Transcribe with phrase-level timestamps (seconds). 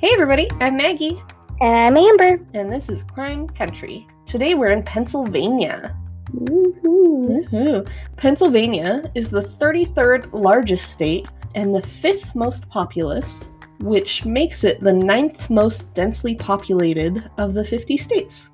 [0.00, 1.22] Hey, everybody, I'm Maggie,
[1.60, 2.40] And I'm Amber.
[2.54, 4.06] and this is Crime Country.
[4.24, 5.94] Today we're in Pennsylvania.
[6.34, 7.44] Woohoo.
[7.44, 7.90] Woohoo.
[8.16, 13.50] Pennsylvania is the 33rd largest state and the fifth most populous,
[13.80, 18.50] which makes it the ninth most densely populated of the 50 states.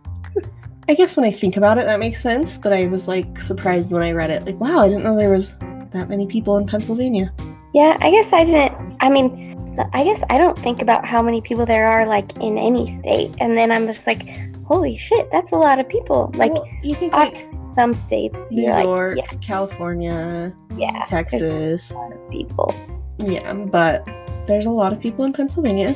[0.89, 3.93] I guess when I think about it, that makes sense, but I was like surprised
[3.93, 4.45] when I read it.
[4.45, 5.57] Like, wow, I didn't know there was
[5.93, 7.33] that many people in Pennsylvania.
[7.73, 8.97] Yeah, I guess I didn't.
[9.01, 9.46] I mean,
[9.77, 12.87] so- I guess I don't think about how many people there are like in any
[12.99, 14.27] state, and then I'm just like,
[14.65, 16.33] holy shit, that's a lot of people.
[16.35, 21.93] Like Well, you think like some states, New York, like, California, yeah, yeah, Texas.
[21.93, 22.75] a lot of people.
[23.19, 24.07] Yeah, but
[24.47, 25.93] there's a lot of people in Pennsylvania,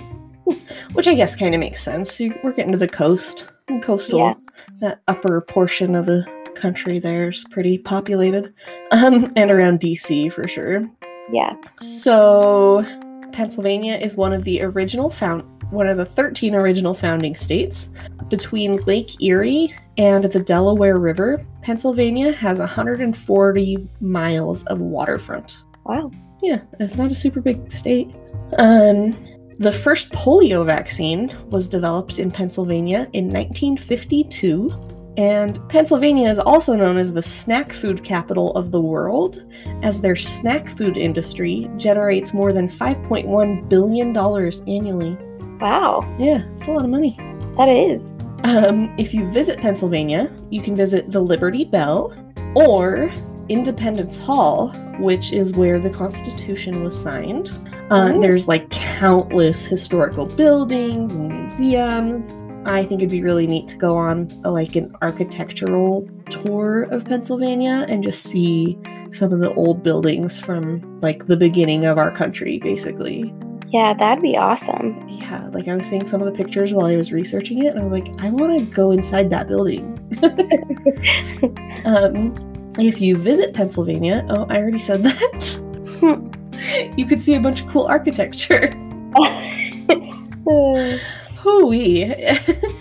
[0.93, 2.21] which I guess kind of makes sense.
[2.43, 3.51] We're getting to the coast,
[3.83, 4.35] coastal, Yeah.
[4.81, 8.53] that upper portion of the country there's pretty populated,
[8.91, 10.89] um, and around DC for sure.
[11.33, 11.55] Yeah.
[11.81, 12.85] So,
[13.33, 17.93] Pennsylvania is one of the original found one of the 13 original founding states.
[18.29, 25.63] Between Lake Erie and the Delaware River, Pennsylvania has 140 miles of waterfront.
[25.85, 26.11] Wow.
[26.43, 28.11] Yeah, it's not a super big state.
[28.59, 29.17] Um,
[29.59, 34.71] the first polio vaccine was developed in Pennsylvania in 1952,
[35.17, 39.45] and Pennsylvania is also known as the snack food capital of the world,
[39.83, 45.19] as their snack food industry generates more than $5.1 billion annually.
[45.61, 46.01] Wow.
[46.19, 47.17] Yeah, it's a lot of money.
[47.57, 48.17] That is.
[48.45, 52.17] Um, if you visit Pennsylvania, you can visit the Liberty Bell
[52.55, 53.11] or
[53.51, 57.51] Independence Hall, which is where the Constitution was signed.
[57.91, 62.31] Uh, there's like countless historical buildings and museums.
[62.65, 67.05] I think it'd be really neat to go on a, like an architectural tour of
[67.05, 68.79] Pennsylvania and just see
[69.13, 73.33] some of the old buildings from like the beginning of our country, basically.
[73.69, 75.09] Yeah, that'd be awesome.
[75.09, 77.81] Yeah, like I was seeing some of the pictures while I was researching it, and
[77.81, 79.97] I was like, I want to go inside that building.
[81.85, 82.35] um,
[82.79, 86.93] if you visit Pennsylvania, oh, I already said that.
[86.97, 88.73] you could see a bunch of cool architecture.
[91.41, 92.15] Hooey.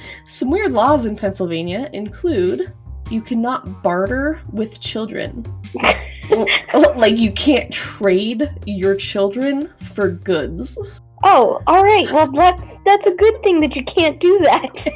[0.26, 2.74] Some weird laws in Pennsylvania include
[3.10, 5.46] you cannot barter with children.
[6.96, 10.78] like you can't trade your children for goods.
[11.24, 12.12] oh, all right.
[12.12, 14.88] Well, that's that's a good thing that you can't do that.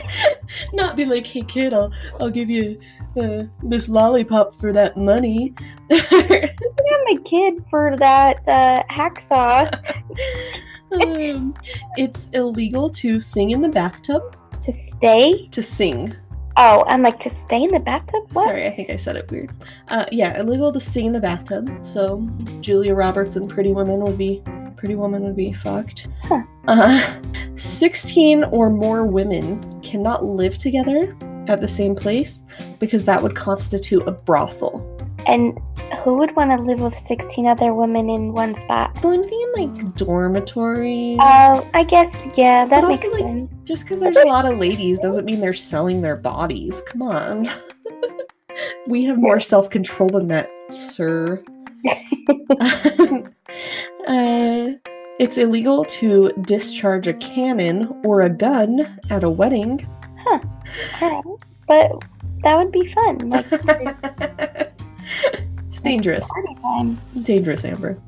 [0.73, 2.79] Not be like, hey kid, I'll I'll give you
[3.17, 5.53] uh, this lollipop for that money.
[5.89, 9.71] I'm a kid for that uh, hacksaw
[10.93, 11.55] um,
[11.97, 14.35] it's illegal to sing in the bathtub.
[14.61, 15.47] to stay.
[15.47, 16.13] To sing.
[16.55, 18.27] Oh, I'm like to stay in the bathtub.
[18.33, 18.47] What?
[18.47, 19.51] Sorry, I think I said it weird.
[19.87, 21.71] Uh, yeah, illegal to sing in the bathtub.
[21.81, 22.19] So
[22.61, 24.43] Julia Roberts and Pretty Woman would be
[24.75, 26.07] Pretty Woman would be fucked.
[26.23, 26.43] Huh.
[26.67, 27.19] Uh,
[27.55, 31.15] Sixteen or more women cannot live together
[31.47, 32.45] at the same place
[32.79, 34.79] because that would constitute a brothel.
[35.25, 35.59] And
[36.03, 38.93] who would want to live with 16 other women in one spot?
[39.01, 41.19] But I'm thinking like dormitories.
[41.21, 43.51] Oh, I guess yeah, that But makes also, like, sense.
[43.63, 46.81] Just because there's a lot of ladies doesn't mean they're selling their bodies.
[46.87, 47.49] Come on.
[48.87, 51.43] we have more self control than that, sir.
[54.07, 54.73] uh,
[55.19, 59.87] it's illegal to discharge a cannon or a gun at a wedding.
[60.25, 60.41] All
[61.01, 61.23] right,
[61.67, 62.03] but
[62.43, 63.29] that would be fun.
[63.29, 63.49] Like
[65.67, 66.29] it's dangerous.
[66.61, 66.99] time.
[67.23, 67.99] Dangerous, Amber.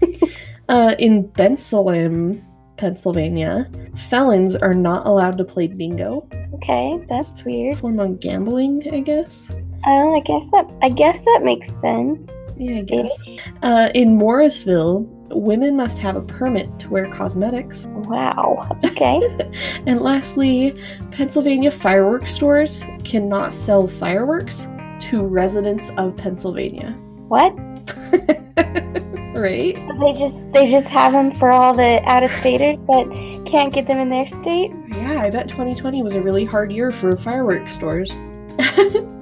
[0.68, 2.42] uh, in Bensalem,
[2.76, 6.28] Pennsylvania, felons are not allowed to play bingo.
[6.54, 7.78] Okay, that's weird.
[7.78, 9.52] Form of gambling, I guess.
[9.86, 12.28] Oh, I guess that I guess that makes sense.
[12.56, 13.22] Yeah, I guess.
[13.62, 17.88] Uh, in Morrisville, women must have a permit to wear cosmetics.
[17.90, 18.76] Wow.
[18.84, 19.20] Okay.
[19.86, 20.76] And lastly,
[21.10, 24.68] Pennsylvania fireworks stores cannot sell fireworks
[25.10, 26.92] to residents of Pennsylvania.
[27.28, 27.52] what?
[29.34, 29.76] right?
[29.76, 33.08] So they just they just have them for all the out of staters, but
[33.46, 34.70] can't get them in their state.
[34.88, 38.16] Yeah, I bet 2020 was a really hard year for fireworks stores.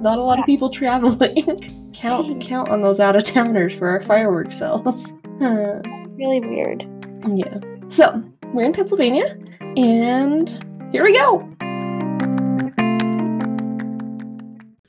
[0.01, 1.91] Not a lot of people traveling.
[1.93, 5.11] count count on those out of towners for our fireworks sales.
[5.39, 6.85] Really weird.
[7.33, 7.59] yeah.
[7.87, 8.15] So
[8.53, 9.37] we're in Pennsylvania,
[9.77, 10.49] and
[10.91, 11.47] here we go.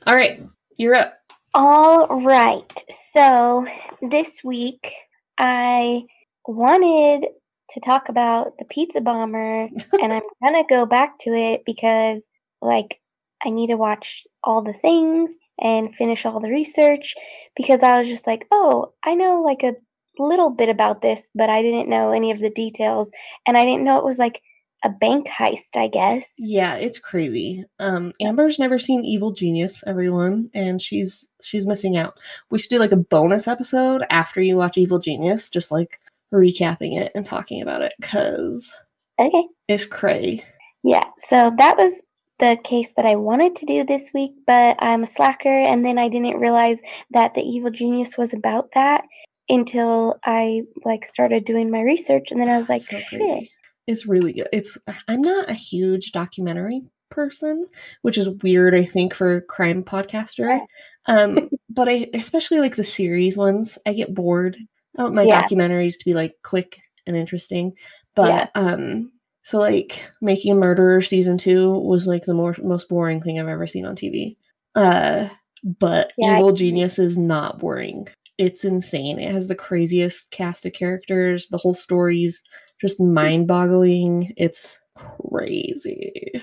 [0.05, 0.41] All right,
[0.77, 1.13] you're up.
[1.53, 2.83] All right.
[2.89, 3.65] So
[4.01, 4.93] this week
[5.37, 6.03] I
[6.47, 7.27] wanted
[7.71, 9.69] to talk about the pizza bomber
[10.01, 12.29] and I'm going to go back to it because
[12.61, 12.99] like
[13.45, 15.31] I need to watch all the things
[15.61, 17.13] and finish all the research
[17.55, 19.75] because I was just like, "Oh, I know like a
[20.17, 23.09] little bit about this, but I didn't know any of the details
[23.47, 24.41] and I didn't know it was like
[24.83, 26.33] a bank heist, I guess.
[26.37, 27.63] Yeah, it's crazy.
[27.79, 32.17] Um, Amber's never seen Evil Genius, everyone, and she's she's missing out.
[32.51, 35.99] We should do like a bonus episode after you watch Evil Genius, just like
[36.33, 38.75] recapping it and talking about it, cause
[39.19, 39.45] Okay.
[39.67, 40.43] it's cray.
[40.83, 41.05] Yeah.
[41.29, 41.93] So that was
[42.39, 45.97] the case that I wanted to do this week, but I'm a slacker, and then
[45.97, 46.79] I didn't realize
[47.11, 49.03] that the Evil Genius was about that
[49.49, 53.49] until I like started doing my research, and then I was like, so shit.
[53.87, 54.47] It's really good.
[54.53, 54.77] It's
[55.07, 57.67] I'm not a huge documentary person,
[58.01, 60.59] which is weird, I think, for a crime podcaster.
[61.05, 63.77] Um, but I especially like the series ones.
[63.85, 64.57] I get bored.
[64.97, 65.43] I want my Yeah.
[65.43, 67.73] documentaries to be like quick and interesting.
[68.15, 69.11] But um
[69.43, 73.47] so like Making a Murderer season two was like the more most boring thing I've
[73.47, 74.37] ever seen on TV.
[74.75, 75.27] Uh
[75.63, 78.07] but Yeah, Evil can- Genius is not boring.
[78.37, 79.19] It's insane.
[79.19, 81.47] It has the craziest cast of characters.
[81.49, 82.41] The whole story's
[82.83, 84.33] just mind boggling.
[84.35, 86.33] It's crazy.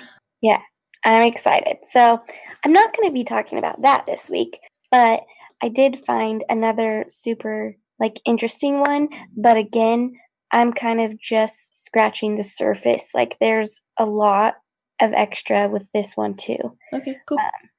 [0.41, 0.61] Yeah,
[1.05, 1.77] I'm excited.
[1.93, 2.19] So
[2.65, 4.59] I'm not going to be talking about that this week,
[4.91, 5.21] but
[5.63, 9.09] I did find another super like interesting one.
[9.37, 10.15] But again,
[10.51, 13.09] I'm kind of just scratching the surface.
[13.15, 14.55] Like there's a lot
[15.01, 16.77] of extra with this one too.
[16.95, 17.39] Okay, cool.
[17.39, 17.70] Um,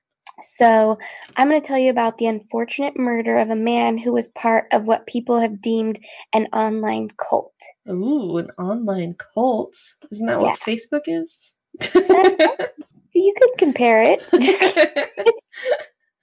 [0.58, 0.98] So,
[1.38, 4.66] I'm going to tell you about the unfortunate murder of a man who was part
[4.72, 6.00] of what people have deemed
[6.34, 7.54] an online cult.
[7.90, 9.76] Ooh, an online cult.
[10.12, 11.56] Isn't that what Facebook is?
[13.14, 14.26] You could compare it.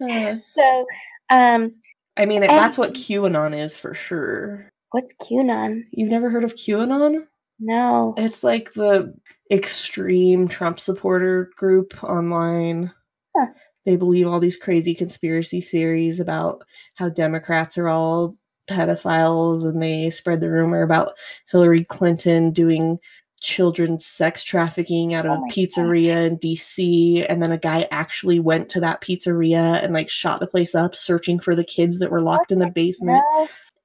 [0.01, 0.87] Uh, so,
[1.29, 1.75] um,
[2.17, 4.71] I mean, And- that's what QAnon is for sure.
[4.93, 5.83] what's QAnon?
[5.91, 7.25] You've never heard of QAnon?
[7.59, 8.15] No.
[8.17, 9.13] It's like the
[9.51, 12.93] extreme Trump supporter group online.
[13.37, 13.47] Huh.
[13.89, 16.63] They believe all these crazy conspiracy theories about
[16.97, 18.37] how Democrats are all
[18.69, 21.15] pedophiles and they spread the rumor about
[21.51, 22.99] Hillary Clinton doing
[23.41, 28.39] children's sex trafficking out of Oh a pizzeria in DC and then a guy actually
[28.39, 32.11] went to that pizzeria and like shot the place up searching for the kids that
[32.11, 33.25] were locked in the basement.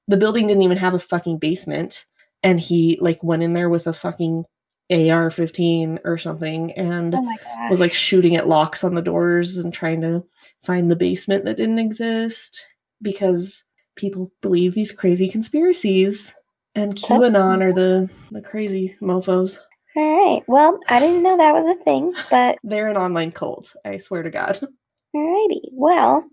[0.09, 2.05] The building didn't even have a fucking basement
[2.43, 4.43] and he like went in there with a fucking
[4.91, 7.33] AR-15 or something and Oh
[7.69, 10.23] was like shooting at locks on the doors and trying to
[10.61, 12.67] find the basement that didn't exist
[13.01, 13.63] because
[13.95, 16.33] people believe these crazy conspiracies
[16.75, 19.59] and QAnon are the the crazy mofos.
[19.95, 20.43] All right.
[20.47, 24.23] Well, I didn't know that was a thing, but They're an online cult, I swear
[24.23, 24.59] to god.
[25.15, 25.61] Alrighty.
[25.71, 26.27] Well,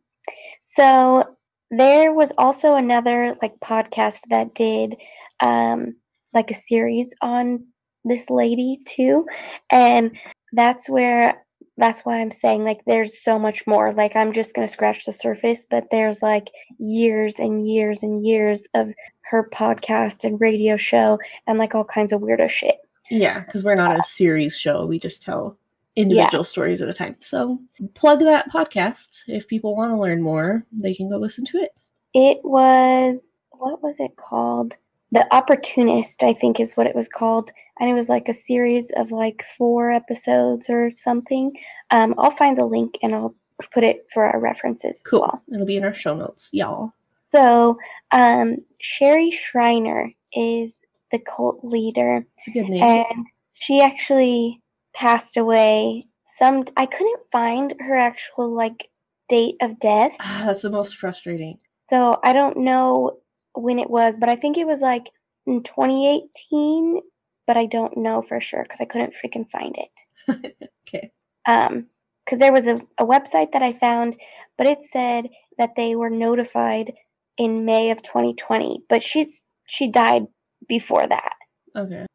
[0.62, 1.24] so
[1.70, 4.96] there was also another like podcast that did
[5.40, 5.96] um
[6.32, 7.66] like a series on
[8.04, 9.26] this lady too.
[9.70, 10.16] And
[10.52, 11.44] that's where
[11.76, 13.92] that's why I'm saying like there's so much more.
[13.92, 18.64] Like I'm just gonna scratch the surface, but there's like years and years and years
[18.74, 18.92] of
[19.22, 22.76] her podcast and radio show and like all kinds of weirdo shit.
[23.10, 24.86] Yeah, because we're not a series show.
[24.86, 25.58] We just tell
[25.96, 27.16] individual stories at a time.
[27.18, 27.58] So
[27.94, 29.22] plug that podcast.
[29.26, 31.72] If people want to learn more, they can go listen to it.
[32.14, 34.76] It was what was it called?
[35.12, 37.50] The Opportunist, I think is what it was called.
[37.78, 41.52] And it was like a series of like four episodes or something.
[41.90, 43.34] Um, I'll find the link and I'll
[43.72, 45.24] put it for our references Cool.
[45.24, 45.42] as well.
[45.52, 46.92] It'll be in our show notes, y'all.
[47.32, 47.78] So
[48.12, 50.74] um, Sherry Shriner is
[51.12, 52.82] the cult leader It's a good name.
[52.82, 54.62] and she actually
[54.94, 56.06] passed away
[56.38, 58.88] some I couldn't find her actual like
[59.28, 60.12] date of death.
[60.20, 61.58] Ah, that's the most frustrating.
[61.88, 63.18] So I don't know
[63.54, 65.10] when it was, but I think it was like
[65.46, 67.00] in 2018,
[67.46, 70.56] but I don't know for sure because I couldn't freaking find it.
[70.88, 71.12] Okay.
[71.46, 71.86] Um,
[72.24, 74.16] because there was a, a website that I found,
[74.58, 75.28] but it said
[75.58, 76.92] that they were notified
[77.38, 80.26] in May of 2020, but she's she died
[80.68, 81.34] before that.
[81.76, 82.06] Okay.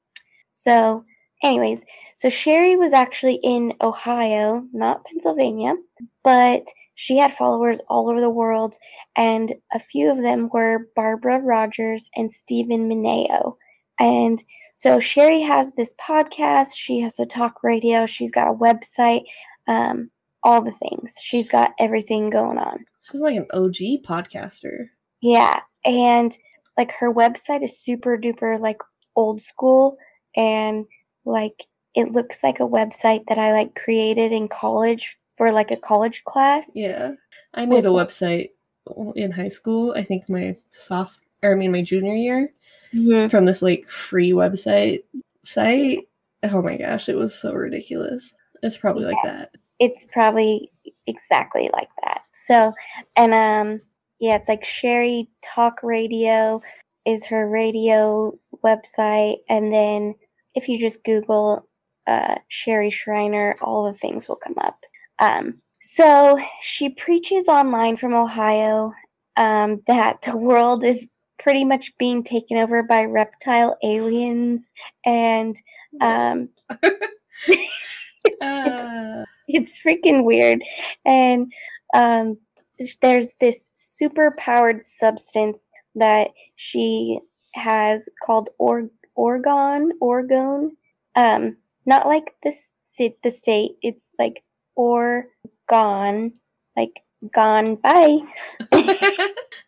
[0.66, 1.06] So,
[1.46, 1.82] anyways,
[2.18, 5.76] so Sherry was actually in Ohio, not Pennsylvania,
[6.24, 8.76] but she had followers all over the world,
[9.16, 13.58] and a few of them were Barbara Rogers and Stephen Mineo.
[14.00, 19.24] And so Sherry has this podcast, she has a talk radio, she's got a website,
[19.68, 20.10] um,
[20.44, 21.14] all the things.
[21.22, 22.86] She's got everything going on.
[23.04, 24.88] She's like an OG podcaster.
[25.22, 26.38] Yeah, and
[26.78, 28.80] like her website is super duper like
[29.16, 29.98] old school
[30.36, 30.86] and
[31.26, 31.66] like
[31.96, 36.24] it looks like a website that I like created in college for like a college
[36.26, 36.70] class.
[36.74, 37.14] Yeah.
[37.54, 38.50] I made a website
[39.16, 42.54] in high school, I think my soft or I mean my junior year,
[42.94, 43.30] Mhm.
[43.30, 45.04] from this like free website
[45.44, 46.08] site.
[46.44, 48.34] Oh my gosh, it was so ridiculous.
[48.62, 49.56] It's probably like that.
[49.80, 50.72] It's probably
[51.08, 52.22] exactly like that.
[52.34, 52.74] So,
[53.16, 53.80] and um
[54.20, 56.62] yeah, it's like Sherry Talk Radio
[57.06, 60.16] is her radio website and then
[60.56, 61.68] if you just google
[62.08, 64.80] uh, Sherry Shriner, all the things will come up.
[65.20, 68.92] Um, so she preaches online from Ohio
[69.38, 71.08] um, that the world is
[71.38, 74.72] pretty much being taken over by reptile aliens
[75.06, 75.60] and
[76.02, 76.50] um,
[78.42, 80.60] Uh, it's freaking weird
[81.06, 81.52] and
[81.94, 82.38] um,
[83.02, 85.60] there's this super powered substance
[85.94, 87.20] that she
[87.54, 90.76] has called or- orgone Oregon.
[91.16, 92.70] um not like this
[93.24, 94.44] the state it's like
[94.76, 95.26] or
[95.68, 96.32] gone,
[96.78, 97.02] like
[97.34, 98.20] gone bye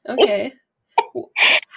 [0.10, 0.54] okay.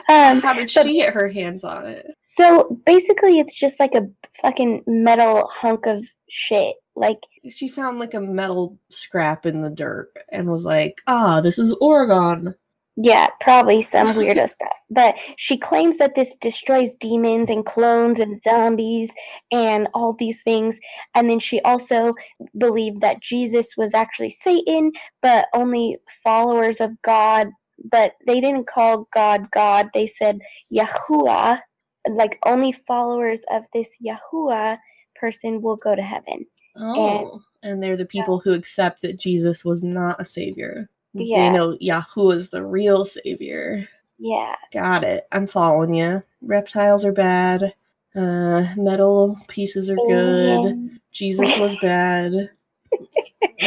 [0.09, 2.07] um How did but- she get her hands on it?
[2.37, 4.09] so basically it's just like a
[4.41, 10.11] fucking metal hunk of shit like She found like a metal scrap in the dirt
[10.31, 12.55] and was like, ah, this is orgone.
[13.03, 14.77] Yeah, probably some weirdo stuff.
[14.91, 19.11] But she claims that this destroys demons and clones and zombies
[19.51, 20.79] and all these things.
[21.15, 22.15] And then she also
[22.59, 24.93] believed that Jesus was actually Satan,
[25.23, 27.49] but only followers of God.
[27.91, 29.89] But they didn't call God God.
[29.95, 30.41] They said
[30.73, 31.61] Yahuwah.
[32.09, 34.79] Like only followers of this Yahuwah
[35.17, 36.47] person will go to heaven.
[36.77, 37.41] Oh.
[37.63, 40.89] And they're the people who accept that Jesus was not a savior.
[41.15, 41.53] They Yeah.
[41.53, 43.89] know Yahuwah is the real savior.
[44.19, 44.55] Yeah.
[44.73, 45.27] Got it.
[45.33, 46.23] I'm following you.
[46.43, 47.75] Reptiles are bad.
[48.15, 51.01] Uh, metal pieces are good.
[51.13, 52.51] Jesus was bad.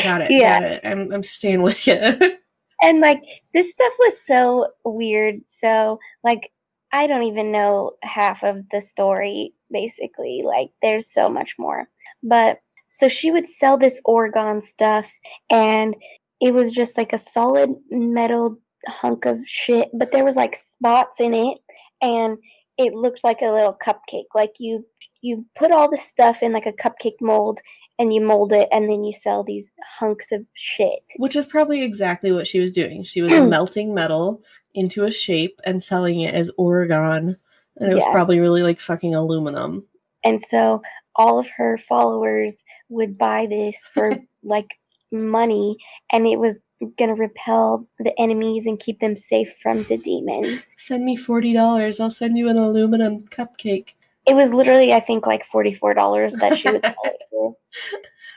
[0.03, 0.31] Got it.
[0.31, 0.59] Yeah.
[0.61, 0.81] Got it.
[0.85, 1.95] I'm I'm staying with you.
[2.83, 3.23] and like
[3.53, 6.51] this stuff was so weird so like
[6.91, 11.87] i don't even know half of the story basically like there's so much more
[12.21, 12.59] but
[12.89, 15.11] so she would sell this orgone stuff
[15.49, 15.95] and
[16.41, 21.19] it was just like a solid metal hunk of shit but there was like spots
[21.19, 21.57] in it
[22.01, 22.37] and
[22.77, 24.85] it looked like a little cupcake like you
[25.21, 27.61] you put all the stuff in like a cupcake mold
[27.99, 31.83] and you mold it and then you sell these hunks of shit Which is probably
[31.83, 33.03] exactly what she was doing.
[33.03, 37.37] She was melting metal into a shape and selling it as orgone.
[37.77, 39.87] And it was probably really like fucking aluminum.
[40.23, 40.81] And so
[41.15, 44.75] all of her followers would buy this for like
[45.13, 45.77] money
[46.11, 46.59] and it was
[46.99, 50.65] to repel the enemies and keep them safe from the demons.
[50.75, 51.99] Send me forty dollars.
[51.99, 53.93] I'll send you an aluminum cupcake.
[54.25, 57.55] It was literally I think like $44 that she would sell it for.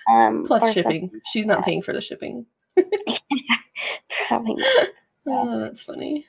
[0.08, 1.08] Um Plus shipping.
[1.08, 2.46] something She's not paying for the shipping.
[4.28, 4.88] Probably not.
[5.28, 6.24] Oh, that's funny.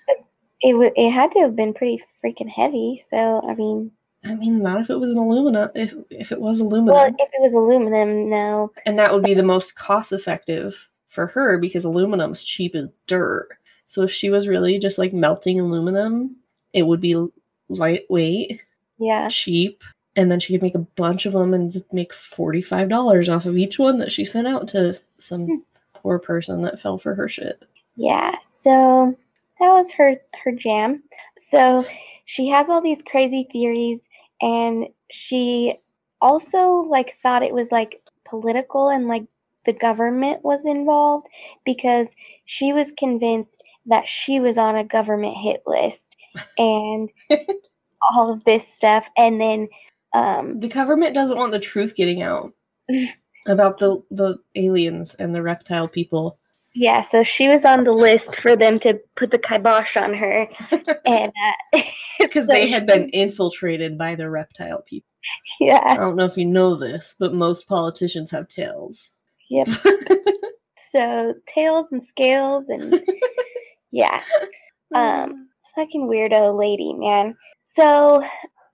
[0.61, 3.03] It wa it had to have been pretty freaking heavy.
[3.07, 3.91] So I mean,
[4.27, 5.69] I mean, not if it was an aluminum.
[5.75, 8.71] If if it was aluminum, well, if it was aluminum, no.
[8.85, 13.49] and that would be the most cost effective for her because aluminum's cheap as dirt.
[13.85, 16.35] So if she was really just like melting aluminum,
[16.73, 17.15] it would be
[17.69, 18.61] lightweight,
[18.97, 19.27] Yeah.
[19.29, 19.83] cheap,
[20.15, 23.45] and then she could make a bunch of them and make forty five dollars off
[23.45, 24.97] of each one that she sent out to Hmm.
[25.19, 27.63] some poor person that fell for her shit.
[27.95, 29.15] Yeah, so
[29.59, 31.03] that was her her jam.
[31.49, 31.85] So
[32.25, 34.01] she has all these crazy theories
[34.41, 35.75] and she
[36.21, 39.25] also like thought it was like political and like
[39.65, 41.27] the government was involved
[41.65, 42.07] because
[42.45, 46.15] she was convinced that she was on a government hit list
[46.57, 47.09] and
[48.13, 49.67] all of this stuff and then
[50.13, 52.53] um The government doesn't want the truth getting out
[53.47, 56.39] about the the aliens and the reptile people.
[56.77, 60.47] Yeah so she was on the list for them to put the kibosh on her
[61.05, 61.31] and
[61.73, 61.81] uh,
[62.19, 65.07] because so they had she- been infiltrated by the reptile people.
[65.59, 69.13] Yeah, I don't know if you know this, but most politicians have tails.
[69.49, 69.67] Yep.
[70.91, 73.03] so tails and scales and
[73.91, 74.21] yeah,
[74.93, 77.35] Um, fucking weirdo lady, man.
[77.75, 78.23] So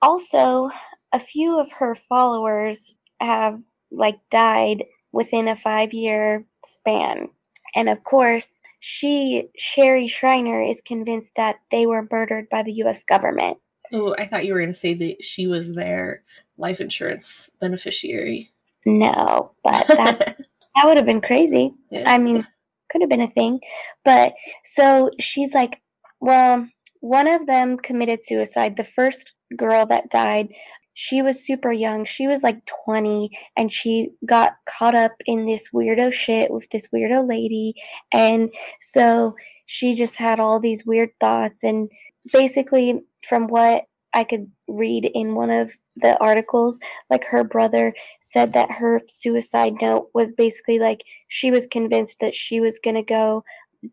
[0.01, 0.69] also
[1.11, 3.59] a few of her followers have
[3.91, 7.29] like died within a 5-year span.
[7.75, 8.49] And of course,
[8.79, 13.57] she Sherry Shriner is convinced that they were murdered by the US government.
[13.91, 16.23] oh, I thought you were going to say that she was their
[16.57, 18.49] life insurance beneficiary.
[18.85, 20.37] No, but that
[20.75, 21.73] that would have been crazy.
[21.91, 22.11] Yeah.
[22.11, 22.45] I mean,
[22.89, 23.59] could have been a thing.
[24.05, 25.81] But so she's like,
[26.19, 26.67] well,
[26.99, 28.77] one of them committed suicide.
[28.77, 30.49] The first girl that died,
[30.93, 32.05] she was super young.
[32.05, 36.87] She was like 20 and she got caught up in this weirdo shit with this
[36.93, 37.75] weirdo lady.
[38.11, 39.35] And so
[39.65, 41.63] she just had all these weird thoughts.
[41.63, 41.91] And
[42.31, 48.53] basically, from what I could read in one of the articles, like her brother said
[48.53, 53.03] that her suicide note was basically like she was convinced that she was going to
[53.03, 53.43] go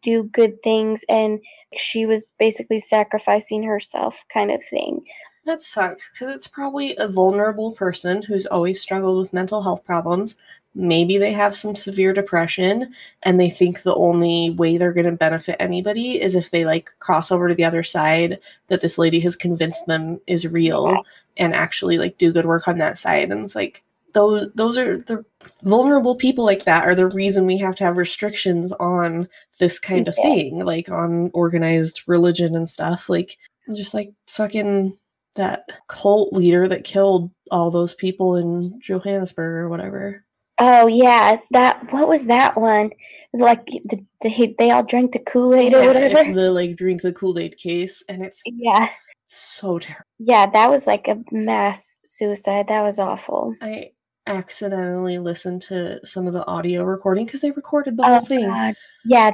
[0.02, 1.40] do good things and
[1.76, 5.02] she was basically sacrificing herself kind of thing
[5.46, 10.36] That sucks because it's probably a vulnerable person who's always struggled with mental health problems.
[10.74, 12.92] Maybe they have some severe depression
[13.24, 16.90] and they think the only way they're going to benefit anybody is if they like
[17.00, 21.02] cross over to the other side that this lady has convinced them is real
[21.36, 23.32] and actually like do good work on that side.
[23.32, 23.82] And it's like,
[24.12, 25.24] those those are the
[25.62, 29.28] vulnerable people like that are the reason we have to have restrictions on
[29.58, 30.24] this kind of Yeah.
[30.24, 33.38] thing like on organized religion and stuff like
[33.76, 34.96] just like fucking
[35.36, 40.24] that cult leader that killed all those people in Johannesburg or whatever.
[40.58, 42.90] Oh yeah, that what was that one?
[43.32, 46.18] Like the, the they all drank the Kool Aid or whatever.
[46.18, 48.88] It's the like drink the Kool-Aid case and it's yeah,
[49.28, 50.04] so terrible.
[50.18, 52.68] yeah, that was like a mass suicide.
[52.68, 53.54] That was awful.
[53.62, 53.92] I
[54.26, 58.46] accidentally listened to some of the audio recording because they recorded the Oh whole thing.
[58.46, 58.74] god,
[59.06, 59.30] yeah,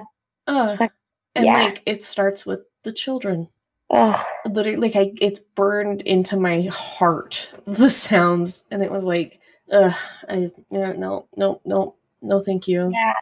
[0.46, 0.92] fuck-
[1.34, 1.54] and yeah.
[1.64, 3.48] like it starts with the children.
[3.90, 9.40] Ugh, literally like I it's burned into my heart the sounds and it was like
[9.72, 9.92] uh
[10.28, 12.90] I yeah, no no no no thank you.
[12.92, 13.14] yeah.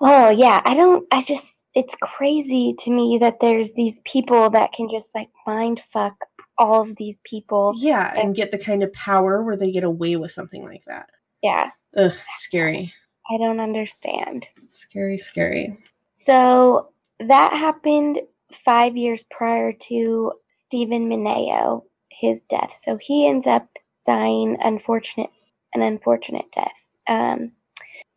[0.00, 1.06] Oh yeah, I don't.
[1.10, 5.80] I just it's crazy to me that there's these people that can just like mind
[5.92, 6.14] fuck
[6.56, 7.74] all of these people.
[7.76, 11.10] Yeah, and get the kind of power where they get away with something like that.
[11.42, 12.92] Yeah, Ugh, scary.
[13.30, 14.48] I don't understand.
[14.68, 15.78] Scary, scary.
[16.24, 16.88] So
[17.20, 18.20] that happened
[18.52, 22.78] five years prior to Stephen Mineo, his death.
[22.82, 23.68] So he ends up
[24.06, 25.30] dying unfortunate
[25.74, 26.84] an unfortunate death.
[27.08, 27.52] Um,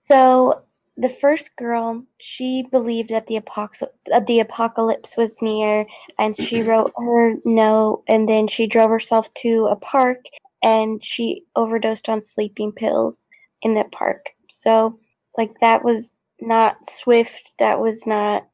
[0.08, 0.62] so
[0.98, 5.86] the first girl, she believed that the apox- uh, the apocalypse was near,
[6.20, 10.26] and she wrote her note, and then she drove herself to a park,
[10.64, 13.20] and she overdosed on sleeping pills
[13.62, 14.30] in the park.
[14.50, 14.98] So,
[15.38, 17.54] like that was not swift.
[17.60, 18.48] That was not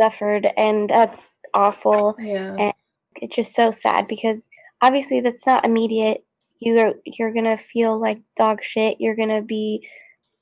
[0.00, 1.22] suffered, and that's
[1.54, 2.16] awful.
[2.18, 2.72] Yeah.
[3.16, 4.48] It's just so sad because
[4.80, 6.24] obviously that's not immediate.
[6.60, 9.00] You're you're gonna feel like dog shit.
[9.00, 9.86] You're gonna be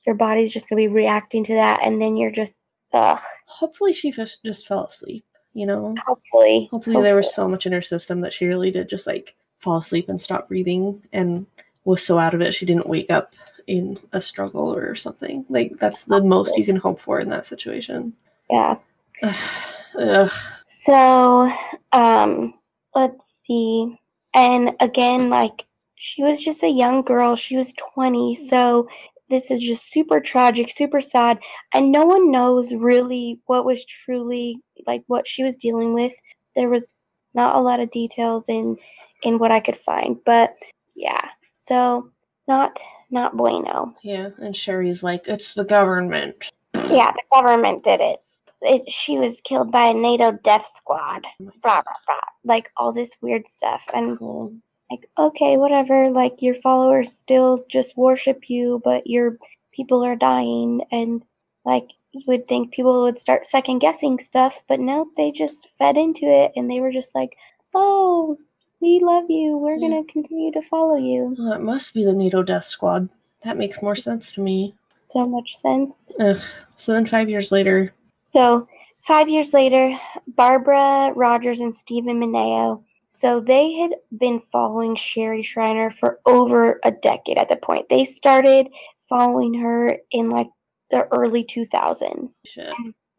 [0.05, 2.59] your body's just gonna be reacting to that, and then you're just
[2.93, 3.19] ugh.
[3.45, 5.95] Hopefully she just just fell asleep, you know.
[6.05, 9.35] Hopefully, Hopefully there was so much in her system that she really did just like
[9.59, 11.45] fall asleep and stop breathing and
[11.85, 13.33] was so out of it she didn't wake up
[13.67, 15.45] in a struggle or something.
[15.49, 18.13] Like that's the most you can hope for in that situation.
[18.49, 18.75] yeah.
[19.23, 20.31] Ugh.
[20.67, 21.51] So,
[21.91, 22.53] um,
[22.95, 23.97] let's see.
[24.33, 27.35] And again, like she was just a young girl.
[27.35, 28.35] She was 20.
[28.35, 28.87] So
[29.29, 31.39] this is just super tragic, super sad.
[31.73, 36.13] And no one knows really what was truly like what she was dealing with.
[36.55, 36.95] There was
[37.33, 38.77] not a lot of details in
[39.23, 40.17] in what I could find.
[40.25, 40.55] But
[40.95, 41.21] yeah.
[41.53, 42.09] So
[42.47, 42.79] not
[43.11, 43.93] not bueno.
[44.03, 46.45] Yeah, and Sherry's like, it's the government.
[46.73, 48.21] Yeah, the government did it.
[48.61, 51.25] It she was killed by a NATO death squad.
[51.41, 52.21] Oh Blah blah blah.
[52.43, 53.85] Like all this weird stuff.
[53.93, 54.53] And Cool.
[54.89, 59.37] like okay whatever like your followers still just worship you but your
[59.71, 61.23] people are dying and
[61.65, 65.95] like you would think people would start second guessing stuff but no they just fed
[65.95, 67.37] into it and they were just like
[67.73, 68.37] oh
[68.81, 69.87] we love you we're Yeah.
[69.87, 73.07] gonna continue to follow you Well, it must be the NATO Death Squad.
[73.45, 74.75] That makes more sense to me.
[75.07, 76.41] so much sense Ugh.
[76.75, 77.93] So then five years later,
[78.33, 78.67] So,
[79.01, 82.83] five years later, Barbara Rogers and Stephen Mineo.
[83.09, 87.89] So, they had been following Sherry Shriner for over a decade at the point.
[87.89, 88.69] They started
[89.09, 90.47] following her in like
[90.91, 92.39] the early 2000s.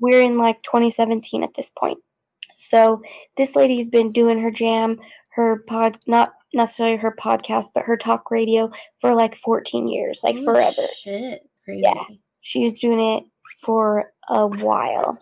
[0.01, 1.99] We're in like 2017 at this point.
[2.55, 3.03] So,
[3.37, 4.99] this lady's been doing her jam,
[5.31, 8.71] her pod, not necessarily her podcast, but her talk radio
[9.01, 11.43] for like 14 years, like Oh, forever Shit.
[11.65, 11.83] Crazy.
[11.85, 12.03] Yeah.
[12.41, 13.25] she was doing it
[13.61, 15.19] for a while.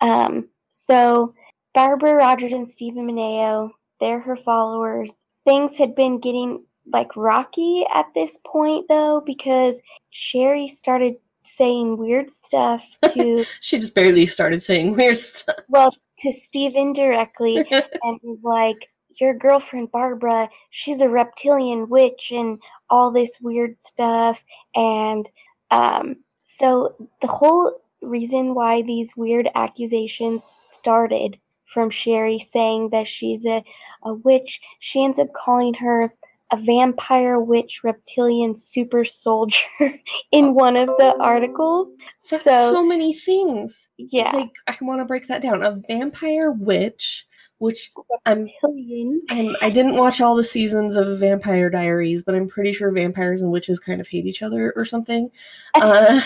[0.00, 1.34] Um, so
[1.74, 3.70] Barbara Rogers and Stephen Mineo,
[4.00, 5.24] they're her followers.
[5.44, 12.30] Things had been getting like rocky at this point though, because Sherry started saying weird
[12.30, 15.56] stuff to She just barely started saying weird stuff.
[15.68, 17.64] well to Steve indirectly
[18.02, 24.42] and like your girlfriend Barbara, she's a reptilian witch and all this weird stuff
[24.74, 25.28] and
[25.70, 26.16] um
[26.60, 33.62] so the whole reason why these weird accusations started from Sherry saying that she's a,
[34.04, 36.12] a witch, she ends up calling her
[36.52, 39.62] a vampire witch reptilian super soldier
[40.32, 41.88] in one of the articles.
[42.28, 43.88] That's So- so, many things.
[43.98, 44.30] Yeah.
[44.32, 45.62] Like I want to break that down.
[45.62, 47.24] A vampire witch,
[47.58, 47.92] which
[48.26, 49.22] I'm reptilian.
[49.30, 53.42] I'm, I didn't watch all the seasons of Vampire Diaries, but I'm pretty sure vampires
[53.42, 55.30] and witches kind of hate each other or something.
[55.76, 56.20] Uh,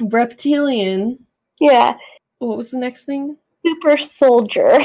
[0.00, 1.18] reptilian.
[1.60, 1.96] Yeah.
[2.38, 3.36] What was the next thing?
[3.66, 4.78] Super soldier.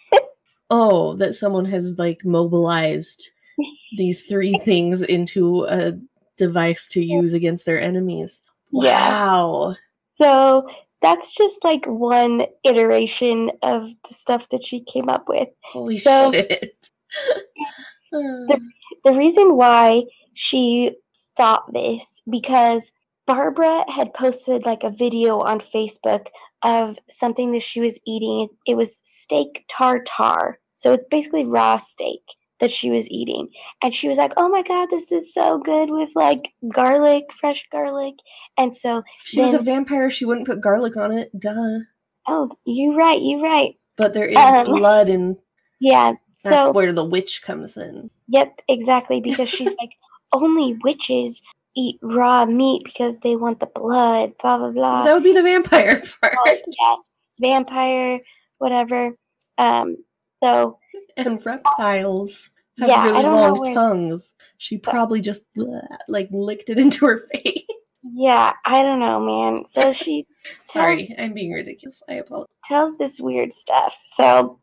[0.70, 3.30] oh, that someone has like mobilized
[3.96, 5.92] these three things into a
[6.36, 8.42] device to use against their enemies.
[8.72, 9.10] Yeah.
[9.10, 9.76] Wow.
[10.16, 10.68] So
[11.00, 15.48] that's just like one iteration of the stuff that she came up with.
[15.62, 16.88] Holy So- shit.
[19.04, 20.96] The reason why she
[21.36, 22.82] thought this because
[23.28, 26.28] Barbara had posted like a video on Facebook
[26.62, 28.48] of something that she was eating.
[28.66, 30.58] It was steak tartare.
[30.72, 32.22] So it's basically raw steak
[32.58, 33.48] that she was eating.
[33.82, 37.68] And she was like, "Oh my god, this is so good with like garlic, fresh
[37.70, 38.14] garlic."
[38.56, 41.30] And so, she was a vampire, she wouldn't put garlic on it.
[41.38, 41.80] Duh.
[42.26, 43.76] oh, you're right, You're right.
[43.96, 45.36] But there is Um, blood, and
[45.80, 46.12] Yeah.
[46.42, 48.08] that's So, where the witch comes in.
[48.28, 49.20] Yep, exactly.
[49.20, 49.90] Because she's like,
[50.32, 51.42] only witches
[51.78, 55.04] eat raw meat because they want the blood, blah, blah, blah.
[55.04, 56.34] that would be the vampire part.
[56.46, 56.94] Oh, yeah,
[57.40, 58.20] vampire,
[58.58, 59.16] whatever.
[59.58, 59.96] Um,
[60.42, 60.78] so,
[61.16, 64.34] and reptiles have Yeah, really long where- tongues.
[64.58, 67.64] She probably just bleh, like licked it into her face.
[68.02, 69.64] yeah, I don't know, man.
[69.68, 70.26] So she
[70.64, 72.02] Sorry, I'm being ridiculous.
[72.08, 72.46] I apologize.
[72.66, 73.96] tells this weird stuff.
[74.02, 74.60] So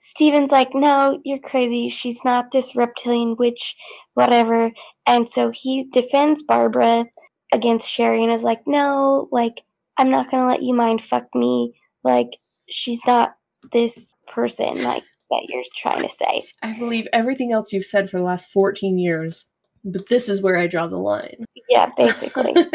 [0.00, 1.88] Steven's like, no, you're crazy.
[1.88, 3.76] She's not this reptilian witch,
[4.14, 4.72] whatever.
[5.06, 7.06] And so he defends Barbara
[7.52, 9.62] against Sherry and is like, no, like,
[9.96, 11.74] I'm not going to let you mind fuck me.
[12.04, 12.38] Like,
[12.68, 13.34] she's not
[13.72, 16.46] this person, like, that you're trying to say.
[16.62, 19.46] I believe everything else you've said for the last 14 years,
[19.84, 21.44] but this is where I draw the line.
[21.68, 22.54] Yeah, basically.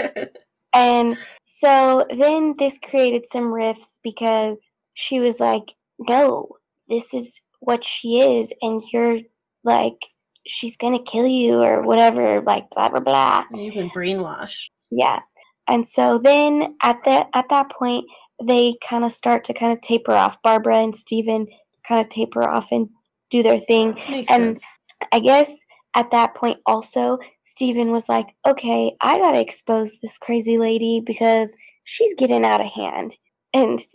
[0.73, 6.49] And so then this created some rifts because she was like, no,
[6.87, 9.19] this is what she is, and you're
[9.63, 10.05] like,
[10.45, 13.45] she's gonna kill you or whatever, like blah blah blah.
[13.53, 14.69] You've been brainwashed.
[14.91, 15.19] Yeah.
[15.67, 18.05] And so then at that at that point,
[18.43, 20.41] they kind of start to kind of taper off.
[20.41, 21.47] Barbara and Steven
[21.87, 22.89] kind of taper off and
[23.29, 23.93] do their thing.
[24.09, 24.65] Makes And- sense.
[25.11, 25.51] I guess
[25.95, 30.99] at that point also Steven was like, "Okay, I got to expose this crazy lady
[31.01, 33.15] because she's getting out of hand."
[33.53, 33.85] And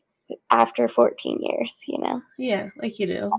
[0.51, 2.21] after 14 years, you know.
[2.39, 3.31] Yeah, like you do.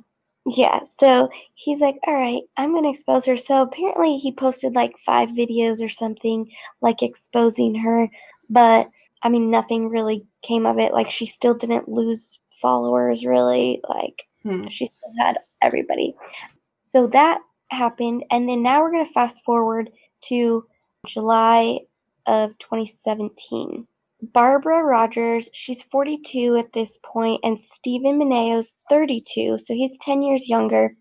[0.45, 4.73] Yeah, so he's like, "All right, I'm going to expose her." So apparently he posted
[4.73, 6.49] like 5 videos or something
[6.82, 8.10] like exposing her,
[8.49, 8.89] but
[9.21, 10.93] I mean nothing really came of it.
[10.93, 14.67] Like she still didn't lose followers really, like Hmm.
[14.67, 16.15] she still had everybody.
[16.80, 20.65] So that happened, and then now we're gonna fast forward to
[21.06, 21.80] July
[22.25, 23.86] of 2017.
[24.21, 30.49] Barbara Rogers, she's 42 at this point, and Stephen Mineo's 32, so he's 10 years
[30.49, 30.95] younger,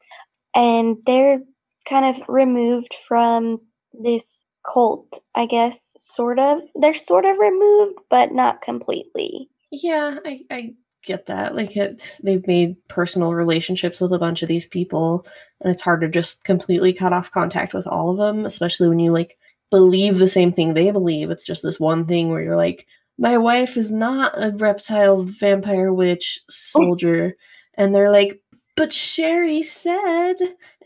[0.54, 1.40] and they're
[1.88, 3.60] kind of removed from
[3.92, 6.60] this cult, I guess, sort of.
[6.74, 9.48] They're sort of removed, but not completely.
[9.70, 11.54] Yeah, I, I get that.
[11.54, 15.26] Like it's they've made personal relationships with a bunch of these people,
[15.60, 18.98] and it's hard to just completely cut off contact with all of them, especially when
[18.98, 19.38] you like
[19.70, 21.30] believe the same thing they believe.
[21.30, 22.86] It's just this one thing where you're like,
[23.18, 26.44] my wife is not a reptile vampire witch oh.
[26.48, 27.36] soldier,
[27.74, 28.40] and they're like,
[28.76, 30.36] but Sherry said,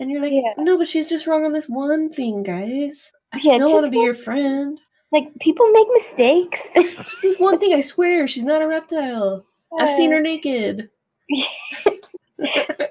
[0.00, 0.54] and you're like, Yeah.
[0.56, 3.12] no, but she's just wrong on this one thing, guys.
[3.32, 4.80] I Yeah, still want to be your friend.
[5.12, 6.62] Like, people make mistakes.
[6.74, 7.74] Just this one thing.
[7.74, 9.44] I swear, she's not a reptile.
[9.78, 10.88] I've seen her naked.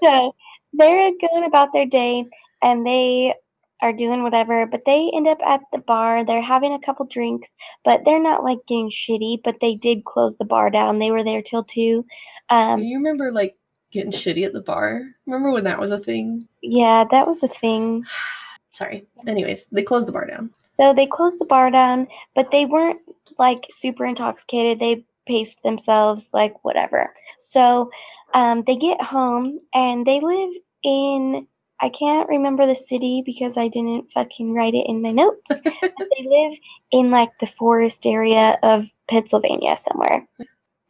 [0.04, 0.36] so
[0.74, 2.26] they're going about their day
[2.62, 3.34] and they
[3.82, 6.24] are doing whatever, but they end up at the bar.
[6.24, 7.50] They're having a couple drinks,
[7.84, 11.00] but they're not like getting shitty, but they did close the bar down.
[11.00, 12.06] They were there till two.
[12.50, 13.56] Um, you remember like
[13.92, 15.02] getting shitty at the bar?
[15.26, 16.48] Remember when that was a thing?
[16.62, 18.04] yeah, that was a thing.
[18.74, 19.06] Sorry.
[19.28, 20.52] Anyways, they closed the bar down.
[20.80, 23.00] So they closed the bar down, but they weren't
[23.38, 24.80] like super intoxicated.
[24.80, 27.14] They paced themselves, like whatever.
[27.40, 27.92] So
[28.34, 30.52] um, they get home and they live
[30.84, 31.48] in,
[31.82, 35.42] I can't remember the city because I didn't fucking write it in my notes.
[35.48, 36.58] but they live
[36.92, 40.28] in like the forest area of Pennsylvania somewhere.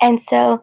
[0.02, 0.62] And so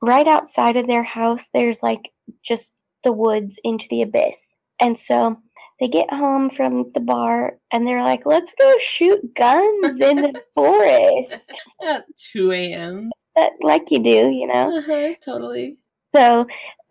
[0.00, 2.12] right outside of their house, there's like
[2.44, 4.36] just the woods into the abyss.
[4.80, 5.36] And so
[5.80, 10.42] they get home from the bar and they're like, let's go shoot guns in the
[10.54, 11.60] forest.
[11.84, 13.10] At 2 a.m.
[13.34, 14.78] But like you do, you know?
[14.78, 15.78] Uh-huh, totally.
[16.14, 16.46] So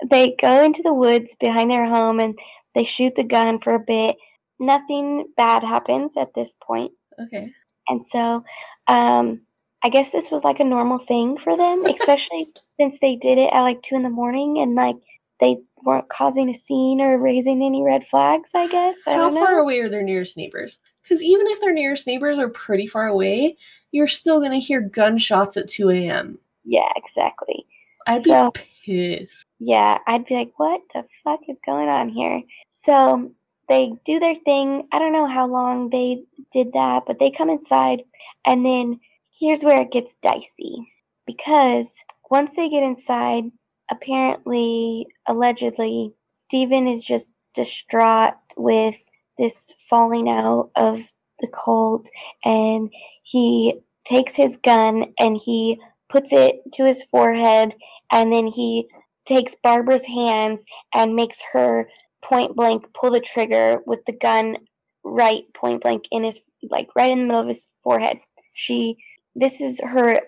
[0.09, 2.37] they go into the woods behind their home and
[2.75, 4.17] they shoot the gun for a bit.
[4.59, 6.91] Nothing bad happens at this point.
[7.19, 7.51] Okay.
[7.89, 8.43] And so
[8.87, 9.41] um,
[9.83, 13.51] I guess this was like a normal thing for them, especially since they did it
[13.53, 14.95] at like two in the morning and like
[15.39, 18.97] they weren't causing a scene or raising any red flags, I guess.
[19.05, 20.79] I How far away are their nearest neighbors?
[21.01, 23.57] Because even if their nearest neighbors are pretty far away,
[23.91, 26.39] you're still going to hear gunshots at 2 a.m.
[26.63, 27.65] Yeah, exactly.
[28.07, 29.45] I'd So- be pissed.
[29.59, 32.43] Yeah, I'd be like, what the fuck is going on here?
[32.71, 33.31] So
[33.69, 34.87] they do their thing.
[34.91, 38.03] I don't know how long they did that, but they come inside,
[38.45, 38.99] and then
[39.31, 40.75] here's where it gets dicey.
[41.25, 41.89] Because
[42.29, 43.45] once they get inside,
[43.89, 48.97] apparently, allegedly, Steven is just distraught with
[49.37, 50.99] this falling out of
[51.39, 52.09] the cult,
[52.43, 52.91] and
[53.23, 55.79] he takes his gun and he
[56.13, 57.73] puts it to his forehead,
[58.11, 58.87] and then he
[59.25, 61.89] takes Barbara's hands and makes her
[62.21, 64.57] point blank pull the trigger with the gun
[65.03, 68.19] right point blank in his like right in the middle of his forehead.
[68.53, 68.95] She
[69.35, 70.21] this is her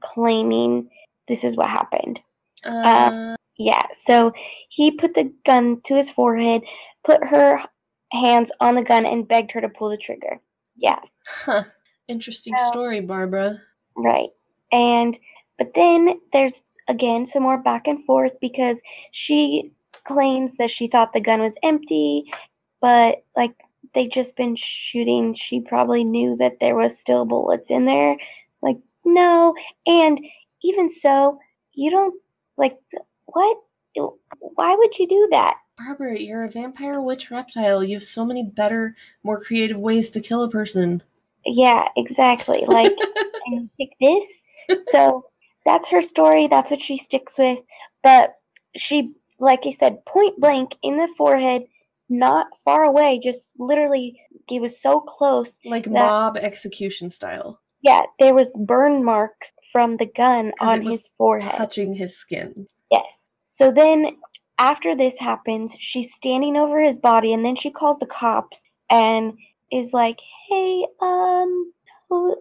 [0.00, 0.90] claiming
[1.28, 2.20] this is what happened.
[2.64, 4.32] Uh, Yeah, so
[4.68, 6.62] he put the gun to his forehead,
[7.04, 7.60] put her
[8.12, 10.40] hands on the gun and begged her to pull the trigger.
[10.76, 11.64] Yeah, huh.
[12.08, 13.58] Interesting So- story, Barbara.
[13.96, 14.30] Right.
[14.72, 15.18] And
[15.58, 18.78] but then there's again some more back and forth because
[19.12, 19.72] she
[20.04, 22.24] claims that she thought the gun was empty,
[22.80, 23.54] but like
[23.94, 28.16] they just been shooting, she probably knew that there was still bullets in there.
[28.62, 29.54] Like no,
[29.86, 30.20] and
[30.62, 31.38] even so,
[31.72, 32.14] you don't
[32.56, 32.78] like
[33.26, 33.56] what?
[33.94, 35.56] Why would you do that?
[35.76, 37.82] Barbara, you're a vampire witch reptile.
[37.82, 41.02] You have so many better, more creative ways to kill a person.
[41.44, 42.64] Yeah, exactly.
[42.66, 42.92] Like
[43.46, 44.26] and you pick this.
[44.92, 45.24] So
[45.64, 46.46] that's her story.
[46.46, 47.58] That's what she sticks with.
[48.02, 48.34] But
[48.76, 51.64] she, like I said, point blank in the forehead,
[52.08, 55.58] not far away, just literally, he was so close.
[55.64, 57.60] like That- mob execution style.
[57.82, 61.54] Yeah, there was burn marks from the gun on his forehead.
[61.56, 62.66] Touching his skin.
[62.90, 63.26] Yes.
[63.46, 64.16] So then,
[64.58, 69.32] after this happens, she's standing over his body, and then she calls the cops and
[69.72, 71.72] is like, "Hey, um,
[72.10, 72.36] who-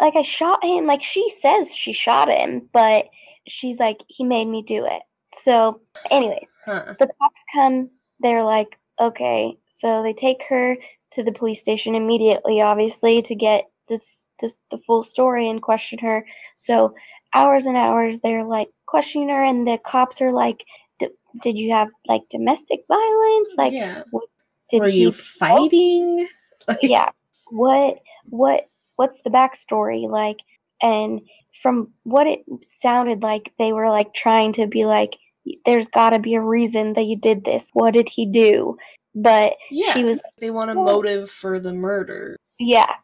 [0.00, 0.86] like I shot him.
[0.86, 3.06] Like she says she shot him, but
[3.46, 5.02] she's like, he made me do it."
[5.38, 6.92] So, anyways, Huh.
[6.92, 7.90] so the cops come.
[8.20, 10.76] They're like, "Okay." So they take her
[11.12, 15.98] to the police station immediately, obviously, to get this this the full story and question
[15.98, 16.26] her.
[16.54, 16.94] So
[17.34, 20.64] hours and hours they're like questioning her and the cops are like
[20.98, 21.08] "D-
[21.42, 24.02] did you have like domestic violence like yeah.
[24.70, 26.28] did Were you fighting?
[26.82, 27.10] yeah
[27.50, 28.68] what what
[29.02, 30.38] what's the backstory like
[30.80, 31.20] and
[31.62, 32.40] from what it
[32.80, 35.18] sounded like they were like trying to be like
[35.66, 38.76] there's got to be a reason that you did this what did he do
[39.14, 39.92] but Yeah.
[39.92, 42.36] she was they want a motive for the murder.
[42.58, 42.94] Yeah.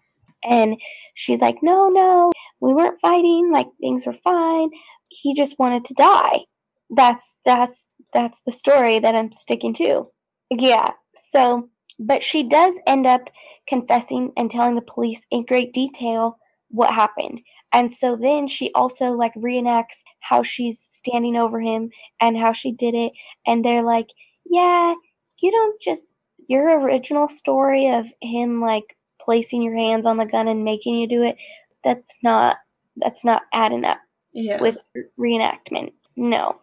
[0.44, 0.80] And
[1.14, 3.50] she's like, no, no, we weren't fighting.
[3.52, 4.70] Like things were fine.
[5.08, 6.44] He just wanted to die.
[6.90, 10.08] That's that's that's the story that I'm sticking to.
[10.50, 10.92] Yeah.
[11.32, 13.30] So, but she does end up
[13.66, 16.38] confessing and telling the police in great detail
[16.70, 17.40] what happened.
[17.72, 22.72] And so then she also like reenacts how she's standing over him and how she
[22.72, 23.12] did it.
[23.46, 24.08] And they're like,
[24.46, 24.94] yeah,
[25.40, 26.04] you don't just
[26.48, 31.06] your original story of him like placing your hands on the gun and making you
[31.06, 31.36] do it
[31.84, 32.56] that's not
[32.96, 33.98] that's not adding up
[34.32, 34.60] Yeah.
[34.60, 34.78] with
[35.18, 36.58] reenactment no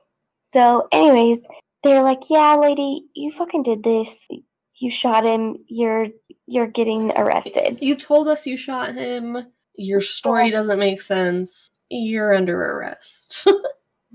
[0.52, 1.46] so anyways
[1.84, 4.28] they're like yeah lady you fucking did this
[4.78, 6.08] you shot him you're
[6.48, 9.46] you're getting arrested you told us you shot him.
[9.78, 11.70] Your story doesn't make sense.
[11.90, 13.48] You're under arrest.